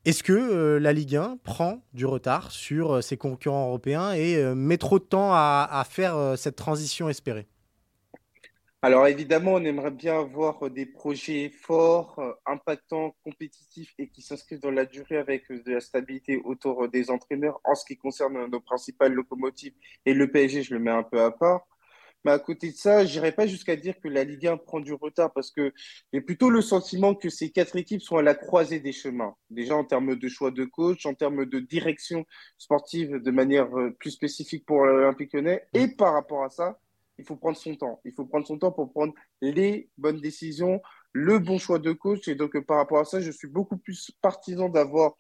Est-ce 0.06 0.22
que 0.22 0.78
la 0.78 0.92
Ligue 0.94 1.16
1 1.16 1.38
prend 1.44 1.82
du 1.92 2.06
retard 2.06 2.52
sur 2.52 3.04
ses 3.04 3.18
concurrents 3.18 3.66
européens 3.66 4.12
et 4.12 4.42
met 4.54 4.78
trop 4.78 4.98
de 4.98 5.04
temps 5.04 5.32
à 5.34 5.84
faire 5.86 6.38
cette 6.38 6.56
transition 6.56 7.10
espérée? 7.10 7.46
Alors 8.82 9.06
évidemment, 9.06 9.52
on 9.54 9.64
aimerait 9.64 9.90
bien 9.90 10.18
avoir 10.18 10.70
des 10.70 10.86
projets 10.86 11.50
forts, 11.50 12.18
euh, 12.18 12.32
impactants, 12.46 13.14
compétitifs 13.24 13.92
et 13.98 14.08
qui 14.08 14.22
s'inscrivent 14.22 14.60
dans 14.60 14.70
la 14.70 14.86
durée 14.86 15.18
avec 15.18 15.50
euh, 15.50 15.62
de 15.62 15.72
la 15.72 15.80
stabilité 15.80 16.38
autour 16.38 16.84
euh, 16.84 16.88
des 16.88 17.10
entraîneurs 17.10 17.60
en 17.64 17.74
ce 17.74 17.84
qui 17.84 17.98
concerne 17.98 18.46
nos 18.46 18.60
principales 18.60 19.12
locomotives 19.12 19.74
et 20.06 20.14
le 20.14 20.30
PSG, 20.30 20.62
je 20.62 20.72
le 20.72 20.80
mets 20.80 20.90
un 20.90 21.02
peu 21.02 21.20
à 21.20 21.30
part. 21.30 21.66
Mais 22.24 22.32
à 22.32 22.38
côté 22.38 22.70
de 22.70 22.76
ça, 22.76 23.04
je 23.04 23.12
n'irai 23.14 23.32
pas 23.32 23.46
jusqu'à 23.46 23.76
dire 23.76 23.94
que 24.00 24.08
la 24.08 24.24
Ligue 24.24 24.46
1 24.46 24.58
prend 24.58 24.80
du 24.80 24.92
retard 24.92 25.32
parce 25.32 25.50
que 25.50 25.72
j'ai 26.12 26.20
plutôt 26.20 26.50
le 26.50 26.60
sentiment 26.60 27.14
que 27.14 27.28
ces 27.28 27.50
quatre 27.50 27.76
équipes 27.76 28.02
sont 28.02 28.16
à 28.16 28.22
la 28.22 28.34
croisée 28.34 28.80
des 28.80 28.92
chemins. 28.92 29.34
Déjà 29.48 29.76
en 29.76 29.84
termes 29.84 30.16
de 30.16 30.28
choix 30.28 30.50
de 30.50 30.64
coach, 30.64 31.06
en 31.06 31.14
termes 31.14 31.46
de 31.46 31.58
direction 31.60 32.24
sportive 32.58 33.16
de 33.16 33.30
manière 33.30 33.68
plus 33.98 34.10
spécifique 34.10 34.66
pour 34.66 34.84
l'Olympique 34.84 35.32
lyonnais. 35.32 35.62
Et 35.72 35.88
par 35.88 36.12
rapport 36.12 36.44
à 36.44 36.50
ça, 36.50 36.78
il 37.18 37.24
faut 37.24 37.36
prendre 37.36 37.56
son 37.56 37.76
temps. 37.76 38.00
Il 38.04 38.12
faut 38.12 38.24
prendre 38.24 38.46
son 38.46 38.58
temps 38.58 38.72
pour 38.72 38.90
prendre 38.92 39.14
les 39.40 39.90
bonnes 39.98 40.20
décisions, 40.20 40.80
le 41.12 41.38
bon 41.38 41.58
choix 41.58 41.78
de 41.78 41.92
coach. 41.92 42.28
Et 42.28 42.34
donc, 42.34 42.58
par 42.60 42.78
rapport 42.78 42.98
à 42.98 43.04
ça, 43.04 43.20
je 43.20 43.30
suis 43.30 43.48
beaucoup 43.48 43.76
plus 43.76 44.10
partisan 44.22 44.68
d'avoir 44.68 45.14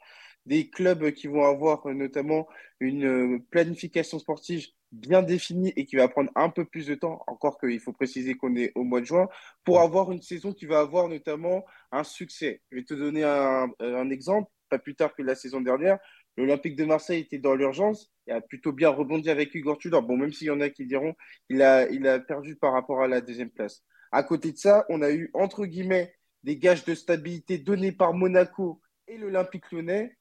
des 0.50 0.68
clubs 0.68 1.12
qui 1.12 1.28
vont 1.28 1.44
avoir 1.44 1.86
notamment 1.86 2.48
une 2.80 3.40
planification 3.50 4.18
sportive 4.18 4.66
bien 4.90 5.22
définie 5.22 5.72
et 5.76 5.86
qui 5.86 5.94
va 5.94 6.08
prendre 6.08 6.32
un 6.34 6.50
peu 6.50 6.64
plus 6.64 6.88
de 6.88 6.96
temps, 6.96 7.22
encore 7.28 7.60
qu'il 7.60 7.78
faut 7.78 7.92
préciser 7.92 8.34
qu'on 8.34 8.56
est 8.56 8.72
au 8.74 8.82
mois 8.82 9.00
de 9.00 9.06
juin, 9.06 9.28
pour 9.62 9.80
avoir 9.80 10.10
une 10.10 10.20
saison 10.20 10.52
qui 10.52 10.66
va 10.66 10.80
avoir 10.80 11.08
notamment 11.08 11.64
un 11.92 12.02
succès. 12.02 12.62
Je 12.72 12.78
vais 12.78 12.84
te 12.84 12.94
donner 12.94 13.22
un, 13.22 13.68
un 13.78 14.10
exemple, 14.10 14.50
pas 14.68 14.80
plus 14.80 14.96
tard 14.96 15.14
que 15.14 15.22
la 15.22 15.36
saison 15.36 15.60
dernière. 15.60 16.00
L'Olympique 16.36 16.74
de 16.74 16.84
Marseille 16.84 17.20
était 17.20 17.38
dans 17.38 17.54
l'urgence 17.54 18.12
et 18.26 18.32
a 18.32 18.40
plutôt 18.40 18.72
bien 18.72 18.88
rebondi 18.88 19.30
avec 19.30 19.54
Igor 19.54 19.78
Tudor. 19.78 20.02
Bon, 20.02 20.16
même 20.16 20.32
s'il 20.32 20.48
y 20.48 20.50
en 20.50 20.60
a 20.60 20.68
qui 20.68 20.84
diront 20.84 21.14
qu'il 21.48 21.62
a, 21.62 21.88
il 21.90 22.08
a 22.08 22.18
perdu 22.18 22.56
par 22.56 22.72
rapport 22.72 23.02
à 23.02 23.06
la 23.06 23.20
deuxième 23.20 23.50
place. 23.50 23.84
À 24.10 24.24
côté 24.24 24.50
de 24.50 24.56
ça, 24.56 24.84
on 24.88 25.00
a 25.00 25.12
eu, 25.12 25.30
entre 25.32 25.64
guillemets, 25.64 26.12
des 26.42 26.56
gages 26.56 26.84
de 26.84 26.96
stabilité 26.96 27.58
donnés 27.58 27.92
par 27.92 28.14
Monaco 28.14 28.80
et 29.06 29.16
l'Olympique 29.16 29.70
lyonnais 29.70 30.16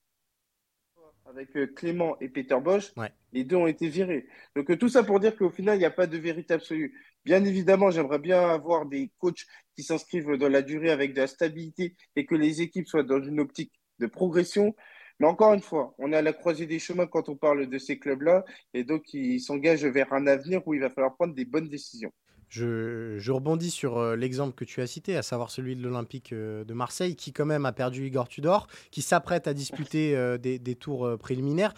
avec 1.29 1.55
euh, 1.55 1.67
Clément 1.67 2.17
et 2.19 2.29
Peter 2.29 2.57
Bosch. 2.61 2.91
Les 3.33 3.43
deux 3.43 3.55
ont 3.55 3.67
été 3.67 3.87
virés. 3.87 4.27
Donc, 4.55 4.69
euh, 4.69 4.77
tout 4.77 4.89
ça 4.89 5.03
pour 5.03 5.19
dire 5.19 5.35
qu'au 5.35 5.49
final, 5.49 5.75
il 5.75 5.79
n'y 5.79 5.85
a 5.85 5.91
pas 5.91 6.07
de 6.07 6.17
vérité 6.17 6.55
absolue. 6.55 6.93
Bien 7.25 7.43
évidemment, 7.43 7.91
j'aimerais 7.91 8.19
bien 8.19 8.49
avoir 8.49 8.85
des 8.85 9.11
coachs 9.19 9.45
qui 9.75 9.83
s'inscrivent 9.83 10.37
dans 10.37 10.49
la 10.49 10.61
durée 10.61 10.89
avec 10.89 11.13
de 11.13 11.21
la 11.21 11.27
stabilité 11.27 11.95
et 12.15 12.25
que 12.25 12.35
les 12.35 12.61
équipes 12.61 12.87
soient 12.87 13.03
dans 13.03 13.21
une 13.21 13.39
optique 13.39 13.73
de 13.99 14.07
progression. 14.07 14.75
Mais 15.19 15.27
encore 15.27 15.53
une 15.53 15.61
fois, 15.61 15.93
on 15.97 16.13
est 16.13 16.15
à 16.15 16.21
la 16.21 16.33
croisée 16.33 16.65
des 16.65 16.79
chemins 16.79 17.05
quand 17.05 17.29
on 17.29 17.35
parle 17.35 17.67
de 17.67 17.77
ces 17.77 17.99
clubs-là, 17.99 18.45
et 18.73 18.85
donc 18.85 19.13
ils 19.13 19.41
s'engagent 19.41 19.85
vers 19.85 20.13
un 20.13 20.27
avenir 20.27 20.65
où 20.65 20.73
il 20.73 20.79
va 20.79 20.89
falloir 20.89 21.13
prendre 21.15 21.33
des 21.33 21.43
bonnes 21.43 21.67
décisions. 21.67 22.13
Je, 22.49 23.31
rebondis 23.31 23.69
sur 23.69 23.99
euh, 23.99 24.15
l'exemple 24.15 24.55
que 24.55 24.65
tu 24.65 24.81
as 24.81 24.87
cité, 24.87 25.15
à 25.15 25.21
savoir 25.21 25.51
celui 25.51 25.75
de 25.75 25.83
l'Olympique 25.83 26.33
euh, 26.33 26.63
de 26.63 26.73
Marseille, 26.73 27.15
qui 27.15 27.31
quand 27.31 27.45
même 27.45 27.65
a 27.65 27.71
perdu 27.71 28.07
Igor 28.07 28.27
Tudor, 28.27 28.67
qui 28.89 29.03
s'apprête 29.03 29.47
à 29.47 29.53
disputer 29.53 30.17
euh, 30.17 30.39
des, 30.39 30.75
tours 30.75 31.17
préliminaires. 31.19 31.75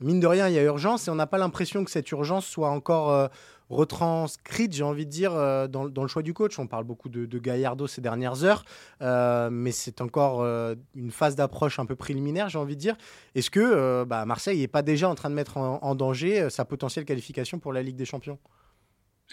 mine 0.00 0.20
de 0.20 0.26
rien, 0.26 0.48
il 0.48 0.54
y 0.54 0.58
a 0.58 0.62
urgence 0.62 1.08
et 1.08 1.10
on 1.10 1.14
n'a 1.14 1.26
pas 1.26 1.38
l'impression 1.38 1.84
que 1.84 1.90
cette 1.90 2.10
urgence 2.10 2.46
soit 2.46 2.68
encore 2.68 3.30
retranscrite, 3.70 4.72
j'ai 4.72 4.82
envie 4.82 5.04
de 5.04 5.10
dire, 5.10 5.32
dans, 5.68 5.84
le 5.84 6.08
choix 6.08 6.22
du 6.22 6.32
coach. 6.34 6.58
On 6.58 6.66
parle 6.66 6.84
beaucoup 6.84 7.08
de, 7.08 7.26
de 7.26 7.38
Gallardo 7.38 7.86
ces 7.86 8.00
dernières 8.00 8.44
heures, 8.44 8.64
euh, 9.02 9.50
mais 9.50 9.72
c'est 9.72 10.00
encore 10.00 10.40
euh, 10.40 10.74
une 10.94 11.10
phase 11.10 11.36
d'approche 11.36 11.78
un 11.78 11.86
peu 11.86 11.94
préliminaire, 11.96 12.48
j'ai 12.48 12.58
envie 12.58 12.76
de 12.76 12.80
dire. 12.80 12.96
Est-ce 13.34 13.50
que 13.50 14.04
bah, 14.04 14.24
Marseille 14.24 14.58
n'est 14.60 14.68
pas 14.68 14.82
déjà 14.82 15.08
en 15.08 15.14
train 15.14 15.30
de 15.30 15.34
mettre 15.34 15.58
en 15.58 15.94
danger 15.94 16.48
sa 16.50 16.64
potentielle 16.64 17.04
qualification 17.04 17.58
pour 17.58 17.72
la 17.72 17.82
Ligue 17.82 17.96
des 17.96 18.06
Champions? 18.06 18.38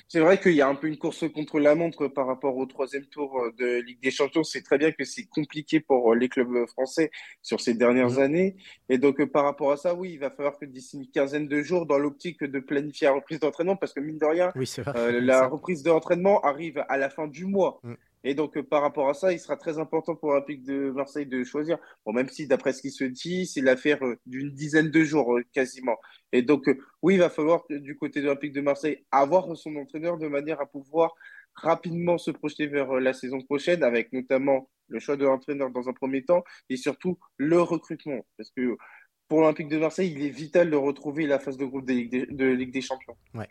C'est 0.08 0.20
vrai 0.20 0.40
qu'il 0.40 0.54
y 0.54 0.62
a 0.62 0.68
un 0.68 0.76
peu 0.76 0.88
une 0.88 0.98
course 0.98 1.26
contre 1.32 1.60
la 1.60 1.76
montre 1.76 2.08
par 2.08 2.28
rapport 2.28 2.56
au 2.58 2.66
troisième 2.66 3.06
tour 3.06 3.40
euh, 3.40 3.52
de 3.58 3.82
Ligue 3.82 4.02
des 4.02 4.12
Champions. 4.12 4.44
C'est 4.44 4.62
très 4.62 4.78
bien 4.78 4.92
que 4.92 5.04
c'est 5.04 5.26
compliqué 5.26 5.80
pour 5.80 6.12
euh, 6.12 6.16
les 6.16 6.30
clubs 6.30 6.68
français 6.68 7.12
sur 7.42 7.62
ces 7.62 7.74
dernières 7.74 8.12
mmh. 8.12 8.20
années. 8.20 8.56
Et 8.90 8.98
donc, 8.98 9.20
euh, 9.20 9.28
par 9.28 9.46
rapport 9.46 9.72
à 9.72 9.78
ça, 9.78 9.96
oui, 9.96 10.12
il 10.14 10.20
va 10.20 10.30
falloir 10.30 10.58
que 10.58 10.66
d'ici 10.66 10.98
une 10.98 11.08
quinzaine 11.08 11.48
de 11.48 11.62
jours, 11.62 11.86
dans 11.86 11.98
l'optique 11.98 12.44
de 12.44 12.60
planifier 12.60 13.08
la 13.08 13.14
reprise 13.14 13.40
d'entraînement, 13.40 13.76
parce 13.76 13.94
que 13.94 14.00
mine 14.00 14.18
de 14.18 14.26
rien, 14.26 14.52
la 15.22 15.48
reprise 15.48 15.84
d'entraînement 15.84 16.42
arrive 16.42 16.84
à 16.90 16.98
la 16.98 17.10
fin 17.10 17.28
du 17.28 17.46
mois. 17.46 17.80
Mmh. 17.84 17.94
Et 18.26 18.34
donc, 18.34 18.58
euh, 18.58 18.64
par 18.64 18.82
rapport 18.82 19.08
à 19.08 19.14
ça, 19.14 19.32
il 19.32 19.40
sera 19.40 19.56
très 19.56 19.78
important 19.78 20.16
pour 20.16 20.32
l'Olympique 20.32 20.64
de 20.64 20.90
Marseille 20.90 21.28
de 21.28 21.44
choisir. 21.44 21.78
Bon, 22.06 22.12
même 22.12 22.28
si, 22.28 22.48
d'après 22.48 22.74
ce 22.74 22.82
qui 22.82 22.90
se 22.90 23.04
dit, 23.04 23.46
c'est 23.46 23.62
l'affaire 23.62 24.04
euh, 24.04 24.18
d'une 24.26 24.50
dizaine 24.50 24.90
de 24.90 25.04
jours 25.04 25.38
euh, 25.38 25.44
quasiment. 25.54 25.98
Et 26.32 26.42
donc, 26.42 26.68
oui, 27.04 27.14
il 27.14 27.20
va 27.20 27.30
falloir, 27.30 27.66
du 27.70 27.96
côté 27.96 28.22
de 28.22 28.26
l'Olympique 28.26 28.54
de 28.54 28.62
Marseille, 28.62 29.06
avoir 29.12 29.56
son 29.56 29.76
entraîneur 29.76 30.18
de 30.18 30.28
manière 30.28 30.60
à 30.60 30.66
pouvoir 30.66 31.14
rapidement 31.54 32.18
se 32.18 32.32
projeter 32.32 32.66
vers 32.66 32.94
la 32.96 33.14
saison 33.14 33.42
prochaine, 33.42 33.84
avec 33.84 34.12
notamment 34.12 34.70
le 34.88 35.00
choix 35.00 35.18
de 35.18 35.26
l'entraîneur 35.26 35.70
dans 35.70 35.88
un 35.88 35.94
premier 35.94 36.26
temps 36.26 36.44
et 36.70 36.78
surtout 36.78 37.20
le 37.38 37.62
recrutement. 37.62 38.26
Parce 38.38 38.50
que 38.50 38.76
pour 39.28 39.42
l'Olympique 39.42 39.70
de 39.70 39.78
Marseille, 39.78 40.12
il 40.12 40.26
est 40.26 40.30
vital 40.30 40.72
de 40.72 40.76
retrouver 40.76 41.28
la 41.28 41.38
phase 41.38 41.58
de 41.58 41.66
groupe 41.66 41.86
de 41.86 41.94
Ligue 41.94 42.12
des, 42.12 42.26
de 42.26 42.46
Ligue 42.46 42.74
des 42.74 42.82
Champions. 42.82 43.16
Ouais. 43.36 43.48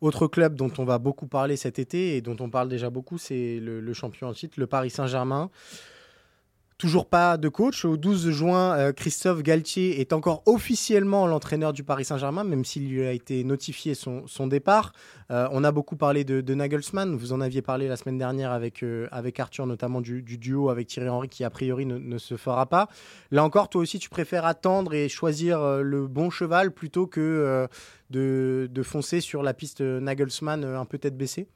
Autre 0.00 0.28
club 0.28 0.54
dont 0.54 0.70
on 0.78 0.84
va 0.84 0.98
beaucoup 0.98 1.26
parler 1.26 1.56
cet 1.56 1.78
été 1.78 2.16
et 2.16 2.20
dont 2.20 2.36
on 2.38 2.50
parle 2.50 2.68
déjà 2.68 2.88
beaucoup, 2.88 3.18
c'est 3.18 3.58
le, 3.60 3.92
champion 3.92 4.28
en 4.28 4.32
titre, 4.32 4.54
le 4.58 4.66
Paris 4.66 4.90
Saint-Germain. 4.90 5.50
Toujours 6.78 7.06
pas 7.06 7.38
de 7.38 7.48
coach. 7.48 7.84
Au 7.84 7.96
12 7.96 8.30
juin, 8.30 8.78
euh, 8.78 8.92
Christophe 8.92 9.42
Galtier 9.42 10.00
est 10.00 10.12
encore 10.12 10.44
officiellement 10.46 11.26
l'entraîneur 11.26 11.72
du 11.72 11.82
Paris 11.82 12.04
Saint-Germain, 12.04 12.44
même 12.44 12.64
s'il 12.64 12.88
lui 12.88 13.04
a 13.04 13.10
été 13.10 13.42
notifié 13.42 13.96
son, 13.96 14.46
départ. 14.46 14.92
Euh, 15.32 15.48
on 15.50 15.64
a 15.64 15.72
beaucoup 15.72 15.96
parlé 15.96 16.22
de, 16.22 16.54
Nagelsmann. 16.54 17.16
Vous 17.16 17.32
en 17.32 17.40
aviez 17.40 17.62
parlé 17.62 17.88
la 17.88 17.96
semaine 17.96 18.16
dernière 18.16 18.52
avec, 18.52 18.84
euh, 18.84 19.08
Arthur, 19.10 19.66
notamment 19.66 20.00
du, 20.00 20.22
duo 20.22 20.70
avec 20.70 20.86
Thierry 20.86 21.08
Henry, 21.08 21.28
qui 21.28 21.42
a 21.42 21.50
priori 21.50 21.84
ne, 21.84 22.16
se 22.16 22.36
fera 22.36 22.66
pas. 22.66 22.86
Là 23.32 23.42
encore, 23.42 23.68
toi 23.70 23.82
aussi, 23.82 23.98
tu 23.98 24.08
préfères 24.08 24.46
attendre 24.46 24.94
et 24.94 25.08
choisir 25.08 25.82
le 25.82 26.06
bon 26.06 26.30
cheval 26.30 26.70
plutôt 26.70 27.08
que 27.08 27.66
de, 28.10 28.68
de 28.70 28.82
foncer 28.84 29.20
sur 29.20 29.42
la 29.42 29.52
piste 29.52 29.80
Nagelsmann 29.80 30.62
un 30.62 30.84
peu 30.84 30.98
tête 30.98 31.16
baissée? 31.16 31.48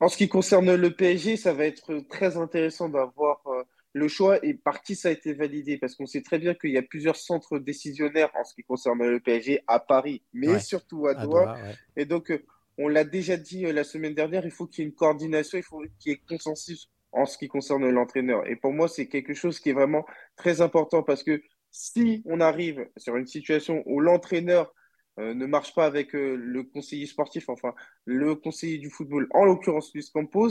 En 0.00 0.08
ce 0.08 0.16
qui 0.16 0.28
concerne 0.28 0.74
le 0.74 0.90
PSG, 0.90 1.36
ça 1.36 1.52
va 1.52 1.64
être 1.64 2.00
très 2.08 2.36
intéressant 2.36 2.88
d'avoir 2.88 3.40
euh, 3.46 3.62
le 3.92 4.08
choix 4.08 4.44
et 4.44 4.54
par 4.54 4.82
qui 4.82 4.94
ça 4.94 5.08
a 5.08 5.12
été 5.12 5.32
validé, 5.32 5.78
parce 5.78 5.94
qu'on 5.94 6.06
sait 6.06 6.22
très 6.22 6.38
bien 6.38 6.54
qu'il 6.54 6.70
y 6.70 6.76
a 6.76 6.82
plusieurs 6.82 7.16
centres 7.16 7.58
décisionnaires 7.58 8.30
en 8.34 8.44
ce 8.44 8.54
qui 8.54 8.62
concerne 8.62 9.02
le 9.06 9.20
PSG 9.20 9.62
à 9.66 9.80
Paris, 9.80 10.22
mais 10.34 10.58
surtout 10.60 11.06
à 11.06 11.14
Doha. 11.14 11.56
Et 11.96 12.04
donc, 12.04 12.30
euh, 12.30 12.44
on 12.78 12.88
l'a 12.88 13.04
déjà 13.04 13.38
dit 13.38 13.64
euh, 13.64 13.72
la 13.72 13.84
semaine 13.84 14.14
dernière, 14.14 14.44
il 14.44 14.50
faut 14.50 14.66
qu'il 14.66 14.84
y 14.84 14.86
ait 14.86 14.90
une 14.90 14.94
coordination, 14.94 15.56
il 15.56 15.64
faut 15.64 15.82
qu'il 15.98 16.12
y 16.12 16.14
ait 16.14 16.20
consensus 16.28 16.90
en 17.12 17.24
ce 17.24 17.38
qui 17.38 17.48
concerne 17.48 17.88
l'entraîneur. 17.88 18.46
Et 18.46 18.56
pour 18.56 18.72
moi, 18.72 18.88
c'est 18.88 19.06
quelque 19.06 19.32
chose 19.32 19.58
qui 19.58 19.70
est 19.70 19.74
vraiment 19.74 20.04
très 20.36 20.60
important, 20.60 21.02
parce 21.02 21.22
que 21.22 21.40
si 21.70 22.22
on 22.26 22.40
arrive 22.40 22.86
sur 22.98 23.16
une 23.16 23.26
situation 23.26 23.82
où 23.86 24.00
l'entraîneur 24.00 24.74
euh, 25.18 25.34
ne 25.34 25.46
marche 25.46 25.74
pas 25.74 25.86
avec 25.86 26.14
euh, 26.14 26.36
le 26.36 26.62
conseiller 26.62 27.06
sportif, 27.06 27.48
enfin 27.48 27.74
le 28.04 28.34
conseiller 28.34 28.78
du 28.78 28.90
football, 28.90 29.26
en 29.30 29.44
l'occurrence 29.44 29.92
Luis 29.94 30.10
Campos, 30.12 30.50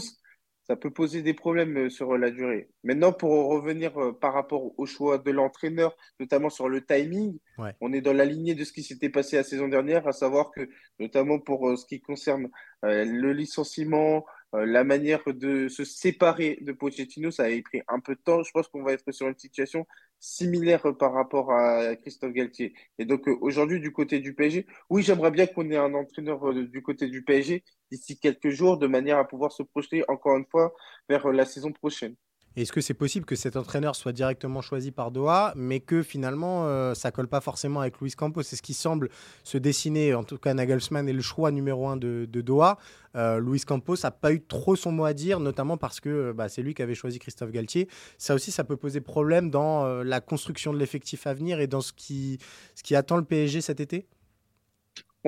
ça 0.63 0.75
peut 0.75 0.89
poser 0.89 1.21
des 1.21 1.35
problèmes 1.35 1.77
euh, 1.77 1.89
sur 1.89 2.17
la 2.17 2.31
durée. 2.31 2.69
Maintenant, 2.83 3.13
pour 3.13 3.47
revenir 3.47 3.93
par 4.19 4.33
rapport 4.33 4.77
au 4.79 4.85
choix 4.87 5.19
de 5.19 5.29
l'entraîneur, 5.29 5.95
notamment 6.19 6.49
sur 6.49 6.67
le 6.67 6.83
timing, 6.83 7.37
on 7.79 7.93
est 7.93 8.01
dans 8.01 8.13
la 8.13 8.25
lignée 8.25 8.55
de 8.55 8.63
ce 8.63 8.73
qui 8.73 8.81
s'était 8.81 9.09
passé 9.09 9.35
la 9.35 9.43
saison 9.43 9.67
dernière, 9.67 10.07
à 10.07 10.13
savoir 10.13 10.51
que, 10.51 10.67
notamment 10.99 11.39
pour 11.39 11.77
ce 11.77 11.85
qui 11.85 12.01
concerne 12.01 12.49
le 12.81 13.31
licenciement, 13.33 14.25
la 14.53 14.83
manière 14.83 15.21
de 15.27 15.67
se 15.67 15.83
séparer 15.83 16.57
de 16.61 16.71
Pochettino, 16.71 17.31
ça 17.31 17.43
a 17.43 17.61
pris 17.61 17.81
un 17.87 17.99
peu 17.99 18.15
de 18.15 18.21
temps. 18.21 18.43
Je 18.43 18.51
pense 18.51 18.67
qu'on 18.67 18.83
va 18.83 18.93
être 18.93 19.11
sur 19.11 19.27
une 19.27 19.37
situation 19.37 19.85
similaire 20.19 20.83
par 20.97 21.13
rapport 21.13 21.51
à 21.51 21.95
Christophe 21.97 22.33
Galtier. 22.33 22.73
Et 22.97 23.05
donc 23.05 23.27
euh, 23.27 23.37
aujourd'hui, 23.41 23.79
du 23.79 23.91
côté 23.91 24.19
du 24.19 24.33
PSG, 24.33 24.65
oui, 24.89 25.03
j'aimerais 25.03 25.31
bien 25.31 25.45
qu'on 25.47 25.69
ait 25.71 25.77
un 25.77 25.93
entraîneur 25.93 26.49
euh, 26.49 26.67
du 26.67 26.81
côté 26.81 27.07
du 27.07 27.23
PSG 27.23 27.63
d'ici 27.91 28.19
quelques 28.19 28.49
jours, 28.49 28.77
de 28.77 28.87
manière 28.87 29.17
à 29.17 29.27
pouvoir 29.27 29.51
se 29.51 29.63
projeter 29.63 30.03
encore 30.09 30.37
une 30.37 30.45
fois 30.45 30.73
vers 31.09 31.27
la 31.31 31.45
saison 31.45 31.71
prochaine. 31.71 32.15
Est-ce 32.55 32.71
que 32.71 32.79
c'est 32.79 32.93
possible 32.93 33.25
que 33.25 33.35
cet 33.35 33.57
entraîneur 33.57 33.97
soit 33.97 34.13
directement 34.13 34.61
choisi 34.61 34.91
par 34.91 35.11
Doha, 35.11 35.51
mais 35.57 35.81
que 35.81 36.01
finalement 36.01 36.67
euh, 36.67 36.93
ça 36.93 37.11
colle 37.11 37.27
pas 37.27 37.41
forcément 37.41 37.81
avec 37.81 37.99
Luis 37.99 38.11
Campos? 38.11 38.43
C'est 38.43 38.55
ce 38.55 38.61
qui 38.61 38.73
semble 38.73 39.09
se 39.43 39.57
dessiner. 39.57 40.13
En 40.13 40.23
tout 40.23 40.37
cas, 40.37 40.53
Nagelsmann 40.53 41.09
est 41.09 41.13
le 41.13 41.21
choix 41.21 41.51
numéro 41.51 41.89
un 41.89 41.97
de, 41.97 42.25
Doha. 42.25 42.77
Euh, 43.15 43.39
Luis 43.39 43.59
Campos 43.61 43.97
n'a 44.03 44.11
pas 44.11 44.31
eu 44.31 44.41
trop 44.41 44.77
son 44.77 44.93
mot 44.93 45.03
à 45.03 45.13
dire, 45.13 45.41
notamment 45.41 45.75
parce 45.75 45.99
que 45.99 46.09
euh, 46.09 46.33
bah, 46.33 46.47
c'est 46.47 46.61
lui 46.61 46.73
qui 46.73 46.81
avait 46.81 46.95
choisi 46.95 47.19
Christophe 47.19 47.51
Galtier. 47.51 47.89
Ça 48.17 48.33
aussi, 48.33 48.51
ça 48.51 48.63
peut 48.63 48.77
poser 48.77 49.01
problème 49.01 49.49
dans 49.49 49.85
la 50.03 50.21
construction 50.21 50.71
de 50.71 50.77
l'effectif 50.77 51.27
à 51.27 51.33
venir 51.33 51.59
et 51.59 51.67
dans 51.67 51.81
ce 51.81 51.91
qui, 51.91 52.39
ce 52.73 52.83
qui 52.83 52.95
attend 52.95 53.17
le 53.17 53.25
PSG 53.25 53.59
cet 53.59 53.81
été? 53.81 54.07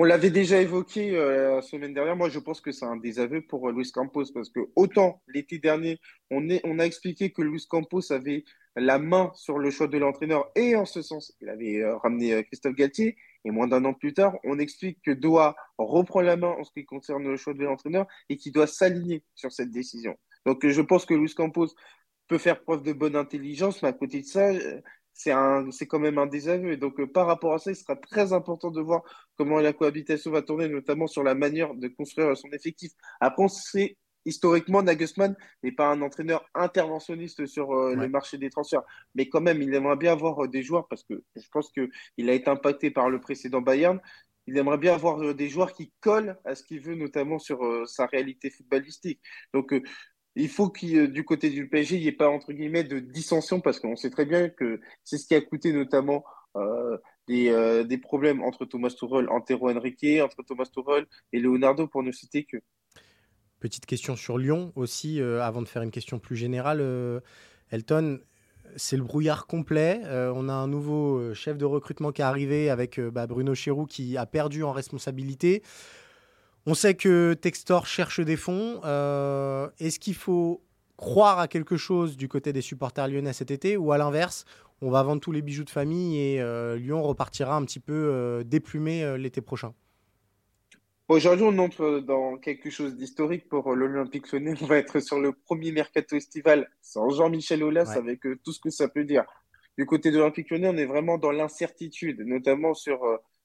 On 0.00 0.04
l'avait 0.04 0.30
déjà 0.30 0.62
évoqué 0.62 1.16
euh, 1.16 1.56
la 1.56 1.60
semaine 1.60 1.92
dernière. 1.92 2.14
Moi, 2.14 2.28
je 2.28 2.38
pense 2.38 2.60
que 2.60 2.70
c'est 2.70 2.84
un 2.84 2.96
désaveu 2.96 3.42
pour 3.42 3.68
euh, 3.68 3.72
Luis 3.72 3.90
Campos 3.90 4.26
parce 4.32 4.48
que 4.48 4.60
autant 4.76 5.20
l'été 5.26 5.58
dernier, 5.58 5.98
on, 6.30 6.48
a 6.78 6.84
expliqué 6.84 7.32
que 7.32 7.42
Luis 7.42 7.66
Campos 7.68 8.12
avait 8.12 8.44
la 8.76 9.00
main 9.00 9.32
sur 9.34 9.58
le 9.58 9.72
choix 9.72 9.88
de 9.88 9.98
l'entraîneur 9.98 10.52
et 10.54 10.76
en 10.76 10.84
ce 10.84 11.02
sens, 11.02 11.36
il 11.40 11.48
avait 11.48 11.82
euh, 11.82 11.96
ramené 11.96 12.44
Christophe 12.44 12.76
Galtier. 12.76 13.16
Et 13.44 13.50
moins 13.50 13.66
d'un 13.66 13.84
an 13.86 13.92
plus 13.92 14.14
tard, 14.14 14.36
on 14.44 14.60
explique 14.60 15.00
que 15.04 15.10
Doha 15.10 15.56
reprend 15.78 16.20
la 16.20 16.36
main 16.36 16.54
en 16.56 16.62
ce 16.62 16.70
qui 16.70 16.84
concerne 16.84 17.24
le 17.24 17.36
choix 17.36 17.54
de 17.54 17.64
l'entraîneur 17.64 18.06
et 18.28 18.36
qu'il 18.36 18.52
doit 18.52 18.68
s'aligner 18.68 19.24
sur 19.34 19.50
cette 19.50 19.72
décision. 19.72 20.14
Donc, 20.46 20.64
je 20.64 20.80
pense 20.80 21.06
que 21.06 21.14
Luis 21.14 21.34
Campos 21.34 21.74
peut 22.28 22.38
faire 22.38 22.62
preuve 22.62 22.84
de 22.84 22.92
bonne 22.92 23.16
intelligence, 23.16 23.82
mais 23.82 23.88
à 23.88 23.92
côté 23.92 24.20
de 24.20 24.26
ça, 24.26 24.52
c'est 25.18 25.86
quand 25.86 25.98
même 25.98 26.18
un 26.18 26.26
désaveu. 26.26 26.72
Et 26.72 26.76
donc, 26.76 26.98
euh, 27.00 27.06
par 27.06 27.26
rapport 27.26 27.54
à 27.54 27.58
ça, 27.58 27.72
il 27.72 27.76
sera 27.76 27.96
très 27.96 28.32
important 28.32 28.70
de 28.70 28.80
voir 28.80 29.02
comment 29.36 29.58
la 29.58 29.72
cohabitation 29.72 30.30
va 30.30 30.42
tourner, 30.42 30.68
notamment 30.68 31.06
sur 31.08 31.24
la 31.24 31.34
manière 31.34 31.74
de 31.74 31.88
construire 31.88 32.36
son 32.36 32.48
effectif. 32.50 32.92
Après, 33.20 33.42
on 33.42 33.48
sait 33.48 33.96
historiquement, 34.24 34.82
Nagelsmann 34.82 35.34
n'est 35.62 35.72
pas 35.72 35.88
un 35.88 36.02
entraîneur 36.02 36.48
interventionniste 36.54 37.46
sur 37.46 37.72
euh, 37.72 37.94
le 37.94 38.08
marché 38.08 38.38
des 38.38 38.50
transferts. 38.50 38.82
Mais 39.14 39.28
quand 39.28 39.40
même, 39.40 39.60
il 39.62 39.74
aimerait 39.74 39.96
bien 39.96 40.12
avoir 40.12 40.44
euh, 40.44 40.48
des 40.48 40.62
joueurs, 40.62 40.86
parce 40.86 41.02
que 41.02 41.22
je 41.34 41.48
pense 41.50 41.70
qu'il 41.72 42.30
a 42.30 42.32
été 42.32 42.48
impacté 42.48 42.90
par 42.90 43.10
le 43.10 43.20
précédent 43.20 43.60
Bayern. 43.60 44.00
Il 44.46 44.56
aimerait 44.56 44.78
bien 44.78 44.94
avoir 44.94 45.34
des 45.34 45.48
joueurs 45.48 45.72
qui 45.72 45.92
collent 46.00 46.38
à 46.44 46.54
ce 46.54 46.62
qu'il 46.62 46.80
veut, 46.80 46.94
notamment 46.94 47.38
sur 47.38 47.58
sa 47.86 48.06
réalité 48.06 48.48
footballistique. 48.48 49.20
Donc, 49.52 49.74
il 50.38 50.48
faut 50.48 50.70
qu'il, 50.70 50.96
euh, 50.96 51.08
du 51.08 51.24
côté 51.24 51.50
du 51.50 51.68
PSG, 51.68 51.96
il 51.96 52.02
n'y 52.02 52.08
ait 52.08 52.12
pas, 52.12 52.28
entre 52.28 52.52
guillemets, 52.52 52.84
de 52.84 53.00
dissension, 53.00 53.60
parce 53.60 53.80
qu'on 53.80 53.96
sait 53.96 54.10
très 54.10 54.24
bien 54.24 54.48
que 54.48 54.80
c'est 55.04 55.18
ce 55.18 55.26
qui 55.26 55.34
a 55.34 55.40
coûté 55.40 55.72
notamment 55.72 56.24
euh, 56.56 56.96
euh, 57.30 57.84
des, 57.84 57.98
problèmes 57.98 58.42
entre 58.42 58.64
Thomas 58.64 58.90
Tuchel, 58.90 59.28
Antero 59.28 59.68
Henrique, 59.70 60.22
entre 60.22 60.42
Thomas 60.44 60.66
Tuchel 60.72 61.06
et 61.32 61.40
Leonardo, 61.40 61.86
pour 61.88 62.02
ne 62.02 62.12
citer 62.12 62.44
que. 62.44 62.56
Petite 63.60 63.86
question 63.86 64.14
sur 64.14 64.38
Lyon 64.38 64.72
aussi, 64.76 65.20
avant 65.20 65.62
de 65.62 65.66
faire 65.66 65.82
une 65.82 65.90
question 65.90 66.20
plus 66.20 66.36
générale. 66.36 66.80
Elton, 67.72 68.20
c'est 68.76 68.96
le 68.96 69.02
brouillard 69.02 69.48
complet. 69.48 70.00
on 70.04 70.48
a 70.48 70.52
un 70.52 70.68
nouveau 70.68 71.34
chef 71.34 71.58
de 71.58 71.64
recrutement 71.64 72.12
qui 72.12 72.22
est 72.22 72.24
arrivé 72.24 72.70
avec 72.70 73.00
bah, 73.00 73.26
Bruno 73.26 73.56
Chéroux 73.56 73.86
qui 73.86 74.16
a 74.16 74.26
perdu 74.26 74.62
en 74.62 74.70
responsabilité. 74.70 75.64
On 76.70 76.74
sait 76.74 76.92
que 76.92 77.32
Textor 77.32 77.86
cherche 77.86 78.20
des 78.20 78.36
fonds. 78.36 78.82
Euh, 78.84 79.70
est-ce 79.78 79.98
qu'il 79.98 80.14
faut 80.14 80.62
croire 80.98 81.38
à 81.38 81.48
quelque 81.48 81.78
chose 81.78 82.18
du 82.18 82.28
côté 82.28 82.52
des 82.52 82.60
supporters 82.60 83.08
lyonnais 83.08 83.32
cet 83.32 83.50
été 83.50 83.78
ou 83.78 83.90
à 83.90 83.96
l'inverse, 83.96 84.44
on 84.82 84.90
va 84.90 85.02
vendre 85.02 85.22
tous 85.22 85.32
les 85.32 85.40
bijoux 85.40 85.64
de 85.64 85.70
famille 85.70 86.20
et 86.20 86.42
euh, 86.42 86.76
Lyon 86.76 87.02
repartira 87.02 87.56
un 87.56 87.64
petit 87.64 87.80
peu 87.80 87.94
euh, 87.94 88.44
déplumé 88.44 89.16
l'été 89.16 89.40
prochain? 89.40 89.72
Aujourd'hui, 91.08 91.46
on 91.48 91.56
entre 91.56 92.00
dans 92.00 92.36
quelque 92.36 92.68
chose 92.68 92.96
d'historique 92.96 93.48
pour 93.48 93.74
l'Olympique 93.74 94.30
lyonnais. 94.30 94.52
On 94.60 94.66
va 94.66 94.76
être 94.76 95.00
sur 95.00 95.18
le 95.18 95.32
premier 95.32 95.72
mercato 95.72 96.16
estival 96.16 96.68
sans 96.82 97.08
Jean-Michel 97.08 97.62
Aulas 97.62 97.94
avec 97.96 98.20
tout 98.44 98.52
ce 98.52 98.60
que 98.60 98.68
ça 98.68 98.88
peut 98.88 99.04
dire. 99.04 99.24
Du 99.78 99.86
côté 99.86 100.10
de 100.10 100.18
l'Olympique 100.18 100.50
lyonnais, 100.50 100.68
on 100.68 100.76
est 100.76 100.84
vraiment 100.84 101.16
dans 101.16 101.32
l'incertitude, 101.32 102.20
notamment 102.26 102.74
sur 102.74 103.00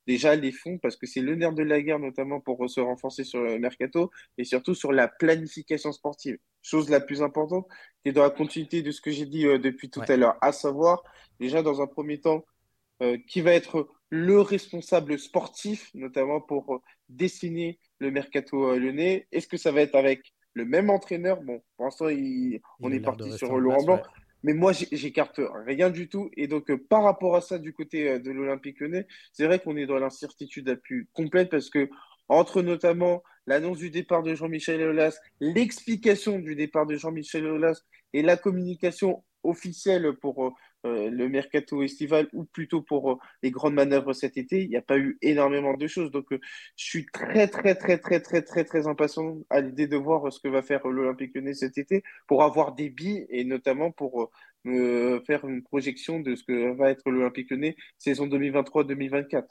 déjà 0.07 0.35
les 0.35 0.51
fonds, 0.51 0.77
parce 0.77 0.95
que 0.95 1.05
c'est 1.05 1.21
le 1.21 1.35
nerf 1.35 1.53
de 1.53 1.63
la 1.63 1.81
guerre, 1.81 1.99
notamment 1.99 2.39
pour 2.39 2.69
se 2.69 2.79
renforcer 2.79 3.23
sur 3.23 3.41
le 3.41 3.59
mercato, 3.59 4.11
et 4.37 4.43
surtout 4.43 4.75
sur 4.75 4.91
la 4.91 5.07
planification 5.07 5.91
sportive. 5.91 6.37
Chose 6.61 6.89
la 6.89 6.99
plus 6.99 7.21
importante, 7.21 7.67
qui 8.03 8.09
est 8.09 8.13
dans 8.13 8.23
la 8.23 8.29
continuité 8.29 8.81
de 8.81 8.91
ce 8.91 9.01
que 9.01 9.11
j'ai 9.11 9.25
dit 9.25 9.45
euh, 9.45 9.59
depuis 9.59 9.89
tout 9.89 10.01
à 10.07 10.17
l'heure, 10.17 10.37
à 10.41 10.51
savoir, 10.51 11.03
déjà 11.39 11.61
dans 11.61 11.81
un 11.81 11.87
premier 11.87 12.19
temps, 12.19 12.45
euh, 13.01 13.17
qui 13.27 13.41
va 13.41 13.53
être 13.53 13.89
le 14.09 14.39
responsable 14.39 15.17
sportif, 15.17 15.89
notamment 15.95 16.39
pour 16.39 16.83
dessiner 17.09 17.79
le 17.99 18.11
mercato 18.11 18.77
lyonnais. 18.77 19.27
Est-ce 19.31 19.47
que 19.47 19.57
ça 19.57 19.71
va 19.71 19.81
être 19.81 19.95
avec 19.95 20.33
le 20.53 20.65
même 20.65 20.91
entraîneur? 20.91 21.41
Bon, 21.41 21.63
pour 21.75 21.85
l'instant, 21.85 22.05
on 22.79 22.91
est 22.91 22.99
parti 22.99 23.31
sur 23.33 23.57
Laurent 23.57 23.83
Blanc. 23.83 24.01
Mais 24.43 24.53
moi, 24.53 24.73
j'écarte 24.73 25.39
rien 25.65 25.89
du 25.89 26.09
tout. 26.09 26.29
Et 26.35 26.47
donc, 26.47 26.69
euh, 26.69 26.77
par 26.77 27.03
rapport 27.03 27.35
à 27.35 27.41
ça, 27.41 27.57
du 27.57 27.73
côté 27.73 28.09
euh, 28.09 28.19
de 28.19 28.31
l'Olympique 28.31 28.79
lyonnais, 28.79 29.07
c'est 29.31 29.45
vrai 29.45 29.59
qu'on 29.59 29.77
est 29.77 29.85
dans 29.85 29.99
l'incertitude 29.99 30.67
la 30.67 30.75
plus 30.75 31.07
complète 31.13 31.49
parce 31.49 31.69
que, 31.69 31.89
entre 32.29 32.61
notamment 32.61 33.23
l'annonce 33.47 33.77
du 33.77 33.89
départ 33.89 34.23
de 34.23 34.35
Jean-Michel 34.35 34.81
Aulas, 34.81 35.17
l'explication 35.39 36.39
du 36.39 36.55
départ 36.55 36.85
de 36.85 36.95
Jean-Michel 36.95 37.45
Aulas 37.45 37.81
et 38.13 38.21
la 38.21 38.37
communication 38.37 39.23
officielle 39.43 40.13
pour 40.13 40.55
euh, 40.85 41.09
le 41.09 41.29
mercato 41.29 41.81
estival 41.81 42.27
ou 42.33 42.43
plutôt 42.43 42.81
pour 42.81 43.11
euh, 43.11 43.15
les 43.41 43.51
grandes 43.51 43.73
manœuvres 43.73 44.13
cet 44.13 44.37
été, 44.37 44.61
il 44.63 44.69
n'y 44.69 44.75
a 44.75 44.81
pas 44.81 44.97
eu 44.97 45.17
énormément 45.21 45.75
de 45.75 45.87
choses. 45.87 46.11
Donc, 46.11 46.31
euh, 46.33 46.39
je 46.75 46.85
suis 46.85 47.05
très, 47.05 47.47
très, 47.47 47.75
très, 47.75 47.97
très, 47.97 48.19
très, 48.19 48.41
très, 48.41 48.63
très 48.65 48.87
impatient 48.87 49.37
à 49.49 49.61
l'idée 49.61 49.87
de 49.87 49.95
voir 49.97 50.31
ce 50.31 50.39
que 50.39 50.49
va 50.49 50.61
faire 50.61 50.87
l'Olympique 50.87 51.35
lyonnais 51.35 51.53
cet 51.53 51.77
été 51.77 52.03
pour 52.27 52.43
avoir 52.43 52.75
des 52.75 52.89
billes 52.89 53.25
et 53.29 53.45
notamment 53.45 53.91
pour 53.91 54.31
faire 54.65 55.45
une 55.45 55.61
projection 55.61 56.19
de 56.21 56.35
ce 56.35 56.43
que 56.43 56.73
va 56.73 56.89
être 56.89 57.09
l'Olympique 57.09 57.51
lyonnais 57.51 57.75
saison 57.97 58.27
2023-2024. 58.27 59.43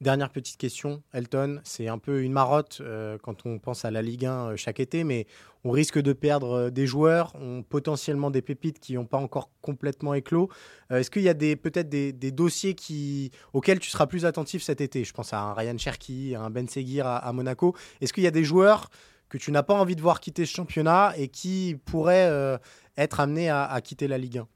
Dernière 0.00 0.30
petite 0.30 0.56
question, 0.56 1.02
Elton, 1.12 1.60
c'est 1.62 1.86
un 1.86 1.98
peu 1.98 2.22
une 2.22 2.32
marotte 2.32 2.78
euh, 2.80 3.16
quand 3.22 3.46
on 3.46 3.60
pense 3.60 3.84
à 3.84 3.92
la 3.92 4.02
Ligue 4.02 4.26
1 4.26 4.32
euh, 4.32 4.56
chaque 4.56 4.80
été, 4.80 5.04
mais 5.04 5.26
on 5.62 5.70
risque 5.70 6.00
de 6.00 6.12
perdre 6.12 6.50
euh, 6.52 6.70
des 6.70 6.86
joueurs, 6.86 7.32
potentiellement 7.68 8.32
des 8.32 8.42
pépites 8.42 8.80
qui 8.80 8.94
n'ont 8.94 9.06
pas 9.06 9.18
encore 9.18 9.50
complètement 9.62 10.12
éclos. 10.12 10.50
Est-ce 10.90 11.10
qu'il 11.10 11.22
y 11.22 11.28
a 11.28 11.34
peut-être 11.34 11.88
des, 11.88 12.12
dossiers 12.12 12.74
auxquels 13.52 13.78
tu 13.78 13.88
seras 13.88 14.06
plus 14.06 14.26
attentif 14.26 14.62
cet 14.62 14.80
été? 14.80 15.04
Je 15.04 15.12
pense 15.12 15.32
à 15.32 15.40
un 15.40 15.54
Ryan 15.54 15.78
Cherky, 15.78 16.34
à 16.34 16.42
un 16.42 16.50
Ben 16.50 16.68
Seguir 16.68 17.06
à, 17.06 17.32
Monaco. 17.32 17.74
Est-ce 18.00 18.12
qu'il 18.12 18.24
y 18.24 18.28
a 18.28 18.32
des 18.32 18.44
joueurs 18.44 18.90
que 19.28 19.38
tu 19.38 19.52
n'as 19.52 19.62
pas 19.62 19.74
envie 19.74 19.96
de 19.96 20.02
voir 20.02 20.20
quitter 20.20 20.44
ce 20.44 20.54
championnat 20.54 21.14
et 21.16 21.28
qui 21.28 21.76
pourraient 21.84 22.58
être 22.96 23.20
amenés 23.20 23.48
à, 23.48 23.64
à 23.64 23.80
quitter 23.80 24.08
la 24.08 24.18
Ligue 24.18 24.38
1 24.38 24.48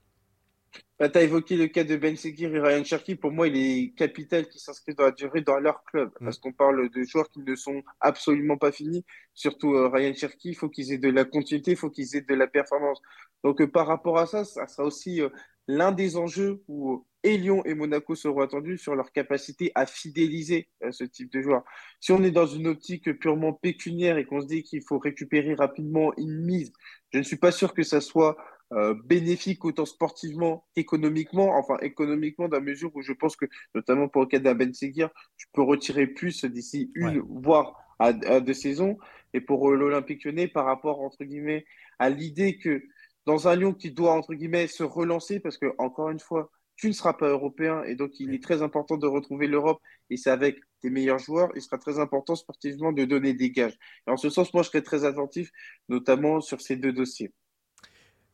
bah, 0.98 1.08
tu 1.08 1.18
as 1.18 1.22
évoqué 1.22 1.56
le 1.56 1.68
cas 1.68 1.84
de 1.84 1.94
Ben 1.96 2.16
Seguir 2.16 2.52
et 2.54 2.60
Ryan 2.60 2.82
Cherky. 2.82 3.14
Pour 3.14 3.30
moi, 3.30 3.46
il 3.46 3.56
est 3.56 3.94
capital 3.94 4.48
qui 4.48 4.58
s'inscrit 4.58 4.94
dans 4.94 5.04
la 5.04 5.12
durée 5.12 5.42
dans 5.42 5.60
leur 5.60 5.84
club. 5.84 6.10
Mm. 6.20 6.24
Parce 6.24 6.38
qu'on 6.38 6.52
parle 6.52 6.90
de 6.90 7.02
joueurs 7.04 7.30
qui 7.30 7.40
ne 7.40 7.54
sont 7.54 7.82
absolument 8.00 8.56
pas 8.56 8.72
finis. 8.72 9.04
Surtout 9.32 9.74
euh, 9.74 9.88
Ryan 9.88 10.12
Cherky, 10.14 10.50
il 10.50 10.54
faut 10.56 10.68
qu'ils 10.68 10.92
aient 10.92 10.98
de 10.98 11.10
la 11.10 11.24
continuité, 11.24 11.72
il 11.72 11.76
faut 11.76 11.90
qu'ils 11.90 12.16
aient 12.16 12.22
de 12.22 12.34
la 12.34 12.48
performance. 12.48 13.00
Donc, 13.44 13.60
euh, 13.60 13.68
par 13.68 13.86
rapport 13.86 14.18
à 14.18 14.26
ça, 14.26 14.44
ça 14.44 14.66
sera 14.66 14.84
aussi 14.84 15.22
euh, 15.22 15.28
l'un 15.68 15.92
des 15.92 16.16
enjeux 16.16 16.62
où 16.66 17.04
et 17.24 17.36
Lyon 17.36 17.64
et 17.64 17.74
Monaco 17.74 18.14
seront 18.14 18.40
attendus 18.40 18.78
sur 18.78 18.94
leur 18.94 19.10
capacité 19.10 19.72
à 19.74 19.86
fidéliser 19.86 20.68
ce 20.92 21.02
type 21.02 21.32
de 21.32 21.42
joueurs. 21.42 21.64
Si 21.98 22.12
on 22.12 22.22
est 22.22 22.30
dans 22.30 22.46
une 22.46 22.68
optique 22.68 23.12
purement 23.18 23.52
pécuniaire 23.52 24.18
et 24.18 24.24
qu'on 24.24 24.40
se 24.40 24.46
dit 24.46 24.62
qu'il 24.62 24.82
faut 24.86 25.00
récupérer 25.00 25.54
rapidement 25.54 26.12
une 26.16 26.44
mise, 26.44 26.72
je 27.12 27.18
ne 27.18 27.24
suis 27.24 27.36
pas 27.36 27.50
sûr 27.50 27.74
que 27.74 27.82
ça 27.82 28.00
soit 28.00 28.36
euh, 28.72 28.94
bénéfique 29.04 29.64
autant 29.64 29.86
sportivement 29.86 30.66
qu'économiquement. 30.74 31.56
Enfin, 31.56 31.78
économiquement, 31.80 32.48
dans 32.48 32.58
la 32.58 32.62
mesure 32.62 32.94
où 32.94 33.02
je 33.02 33.12
pense 33.12 33.36
que, 33.36 33.46
notamment 33.74 34.08
pour 34.08 34.22
le 34.22 34.28
cas 34.28 34.38
d'un 34.38 34.54
Ben 34.54 34.74
Seguir, 34.74 35.10
tu 35.36 35.46
peux 35.52 35.62
retirer 35.62 36.06
plus 36.06 36.44
d'ici 36.44 36.90
une, 36.94 37.20
voire 37.20 37.74
à, 37.98 38.12
deux 38.12 38.54
saisons. 38.54 38.98
Et 39.34 39.40
pour 39.40 39.70
euh, 39.70 39.76
l'Olympique 39.76 40.24
lyonnais, 40.24 40.48
par 40.48 40.66
rapport, 40.66 41.00
entre 41.00 41.24
guillemets, 41.24 41.64
à 41.98 42.10
l'idée 42.10 42.58
que 42.58 42.82
dans 43.26 43.48
un 43.48 43.56
Lyon 43.56 43.74
qui 43.74 43.90
doit, 43.90 44.12
entre 44.12 44.34
guillemets, 44.34 44.66
se 44.66 44.82
relancer, 44.82 45.40
parce 45.40 45.58
que, 45.58 45.72
encore 45.78 46.10
une 46.10 46.20
fois, 46.20 46.50
tu 46.76 46.88
ne 46.88 46.92
seras 46.92 47.12
pas 47.12 47.28
européen 47.28 47.82
et 47.82 47.96
donc 47.96 48.20
il 48.20 48.32
est 48.32 48.42
très 48.42 48.62
important 48.62 48.96
de 48.96 49.06
retrouver 49.06 49.48
l'Europe 49.48 49.80
et 50.10 50.16
c'est 50.16 50.30
avec 50.30 50.60
tes 50.80 50.90
meilleurs 50.90 51.18
joueurs, 51.18 51.50
il 51.56 51.60
sera 51.60 51.76
très 51.76 51.98
important 51.98 52.36
sportivement 52.36 52.92
de 52.92 53.04
donner 53.04 53.34
des 53.34 53.50
gages. 53.50 53.76
Et 54.06 54.10
en 54.10 54.16
ce 54.16 54.30
sens, 54.30 54.54
moi, 54.54 54.62
je 54.62 54.68
serais 54.68 54.82
très 54.82 55.04
attentif, 55.04 55.50
notamment 55.88 56.40
sur 56.40 56.60
ces 56.60 56.76
deux 56.76 56.92
dossiers. 56.92 57.32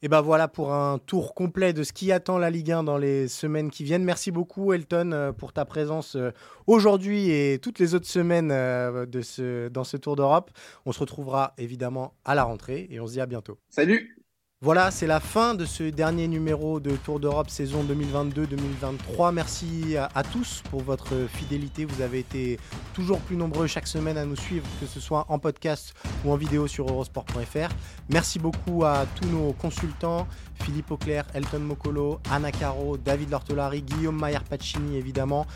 Et 0.03 0.09
ben 0.09 0.21
voilà 0.21 0.49
pour 0.49 0.75
un 0.75 0.99
tour 0.99 1.35
complet 1.35 1.73
de 1.73 1.83
ce 1.83 1.93
qui 1.93 2.13
attend 2.13 2.37
la 2.37 2.51
Ligue 2.51 2.73
1 2.73 2.85
dans 2.85 2.99
les 2.99 3.27
semaines 3.29 3.71
qui 3.71 3.85
viennent. 3.85 4.05
Merci 4.05 4.31
beaucoup 4.31 4.73
Elton 4.73 5.13
euh, 5.13 5.33
pour 5.33 5.53
ta 5.53 5.65
présence 5.65 6.17
euh, 6.17 6.31
aujourd'hui 6.67 7.31
et 7.31 7.59
toutes 7.59 7.79
les 7.79 7.95
autres 7.95 8.07
semaines 8.07 8.51
euh, 8.53 9.07
dans 9.71 9.85
ce 9.85 9.97
Tour 9.97 10.17
d'Europe. 10.17 10.51
On 10.85 10.93
se 10.93 11.01
retrouvera 11.01 11.55
évidemment 11.57 12.15
à 12.25 12.35
la 12.35 12.45
rentrée 12.45 12.87
et 12.91 13.01
on 13.01 13.07
se 13.07 13.13
dit 13.13 13.21
à 13.21 13.27
bientôt. 13.27 13.59
Salut 13.71 14.24
voilà, 14.65 14.91
c'est 14.91 15.07
la 15.07 15.21
fin 15.21 15.55
de 15.55 15.67
ce 15.67 15.83
dernier 15.83 16.27
numéro 16.27 16.81
de 16.81 16.93
Tour 16.97 17.21
d'Europe 17.21 17.51
saison 17.51 17.85
2022-2023. 17.85 19.31
Merci 19.31 19.95
à, 19.99 20.23
tous 20.23 20.63
pour 20.71 20.81
votre 20.81 21.27
fidélité. 21.29 21.85
Vous 21.85 22.01
avez 22.01 22.21
été 22.21 22.59
toujours 22.95 23.21
plus 23.21 23.37
nombreux 23.37 23.67
chaque 23.67 23.87
semaine 23.87 24.17
à 24.17 24.25
nous 24.25 24.37
suivre, 24.37 24.67
que 24.81 24.87
ce 24.87 25.01
soit 25.01 25.27
en 25.29 25.39
podcast 25.39 25.93
ou 26.25 26.33
en 26.33 26.37
vidéo 26.37 26.67
sur 26.67 26.89
eurosport.fr. 26.89 27.75
Merci 28.09 28.39
beaucoup 28.39 28.87
à 28.87 29.05
tous 29.21 29.29
nos 29.29 29.53
consultants, 29.53 30.27
Philippe 30.63 30.91
Auclair, 30.91 31.25
Elton 31.35 31.61
Mokolo, 31.61 32.21
Anna 32.31 32.53
Caro, 32.53 32.97
David 32.97 33.31
Lortolari, 33.31 33.83
Guillaume 33.83 34.19
Maillard-Pacini 34.19 34.97
évidemment. 34.97 35.47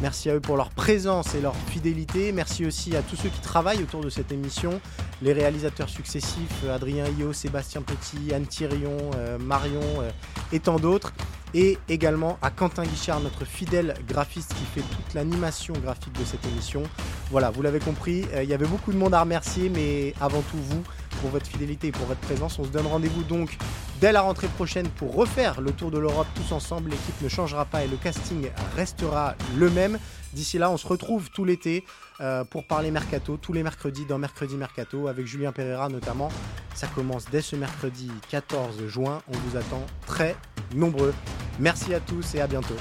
Merci 0.00 0.30
à 0.30 0.34
eux 0.36 0.40
pour 0.40 0.56
leur 0.56 0.70
présence 0.70 1.34
et 1.34 1.40
leur 1.40 1.56
fidélité. 1.56 2.30
Merci 2.30 2.64
aussi 2.64 2.94
à 2.94 3.02
tous 3.02 3.16
ceux 3.16 3.30
qui 3.30 3.40
travaillent 3.40 3.82
autour 3.82 4.00
de 4.00 4.10
cette 4.10 4.30
émission, 4.30 4.80
les 5.22 5.32
réalisateurs 5.32 5.88
successifs, 5.88 6.64
Adrien 6.70 7.04
Io, 7.18 7.32
Sébastien 7.32 7.82
Petit, 7.82 8.32
Anne 8.32 8.46
Thirion, 8.46 9.10
euh, 9.16 9.38
Marion 9.38 9.80
euh, 10.00 10.10
et 10.52 10.60
tant 10.60 10.78
d'autres. 10.78 11.12
Et 11.54 11.78
également 11.88 12.38
à 12.42 12.50
Quentin 12.50 12.84
Guichard, 12.84 13.20
notre 13.20 13.44
fidèle 13.44 13.94
graphiste 14.06 14.54
qui 14.54 14.64
fait 14.64 14.82
toute 14.82 15.14
l'animation 15.14 15.74
graphique 15.82 16.12
de 16.18 16.24
cette 16.24 16.44
émission. 16.46 16.82
Voilà, 17.30 17.50
vous 17.50 17.62
l'avez 17.62 17.80
compris, 17.80 18.24
euh, 18.34 18.42
il 18.42 18.48
y 18.48 18.54
avait 18.54 18.66
beaucoup 18.66 18.92
de 18.92 18.98
monde 18.98 19.14
à 19.14 19.20
remercier, 19.22 19.70
mais 19.70 20.14
avant 20.20 20.42
tout 20.42 20.58
vous 20.58 20.82
pour 21.20 21.30
votre 21.30 21.46
fidélité 21.46 21.88
et 21.88 21.92
pour 21.92 22.06
votre 22.06 22.20
présence. 22.20 22.58
On 22.58 22.64
se 22.64 22.70
donne 22.70 22.86
rendez-vous 22.86 23.22
donc 23.22 23.56
dès 24.00 24.12
la 24.12 24.20
rentrée 24.20 24.48
prochaine 24.48 24.88
pour 24.88 25.14
refaire 25.14 25.60
le 25.60 25.72
tour 25.72 25.90
de 25.90 25.98
l'Europe 25.98 26.26
tous 26.34 26.52
ensemble. 26.52 26.90
L'équipe 26.90 27.20
ne 27.22 27.28
changera 27.28 27.64
pas 27.64 27.84
et 27.84 27.88
le 27.88 27.96
casting 27.96 28.48
restera 28.76 29.34
le 29.56 29.70
même. 29.70 29.98
D'ici 30.32 30.58
là, 30.58 30.70
on 30.70 30.76
se 30.76 30.86
retrouve 30.86 31.30
tout 31.30 31.44
l'été 31.44 31.84
euh, 32.20 32.44
pour 32.44 32.66
parler 32.66 32.90
mercato, 32.90 33.36
tous 33.36 33.52
les 33.52 33.62
mercredis 33.62 34.04
dans 34.04 34.18
Mercredi 34.18 34.56
Mercato, 34.56 35.08
avec 35.08 35.26
Julien 35.26 35.52
Pereira 35.52 35.88
notamment. 35.88 36.28
Ça 36.74 36.86
commence 36.86 37.24
dès 37.30 37.40
ce 37.40 37.56
mercredi 37.56 38.10
14 38.28 38.86
juin. 38.86 39.22
On 39.28 39.36
vous 39.36 39.56
attend 39.56 39.84
très 40.06 40.36
nombreux. 40.74 41.14
Merci 41.58 41.94
à 41.94 42.00
tous 42.00 42.34
et 42.34 42.40
à 42.40 42.46
bientôt. 42.46 42.76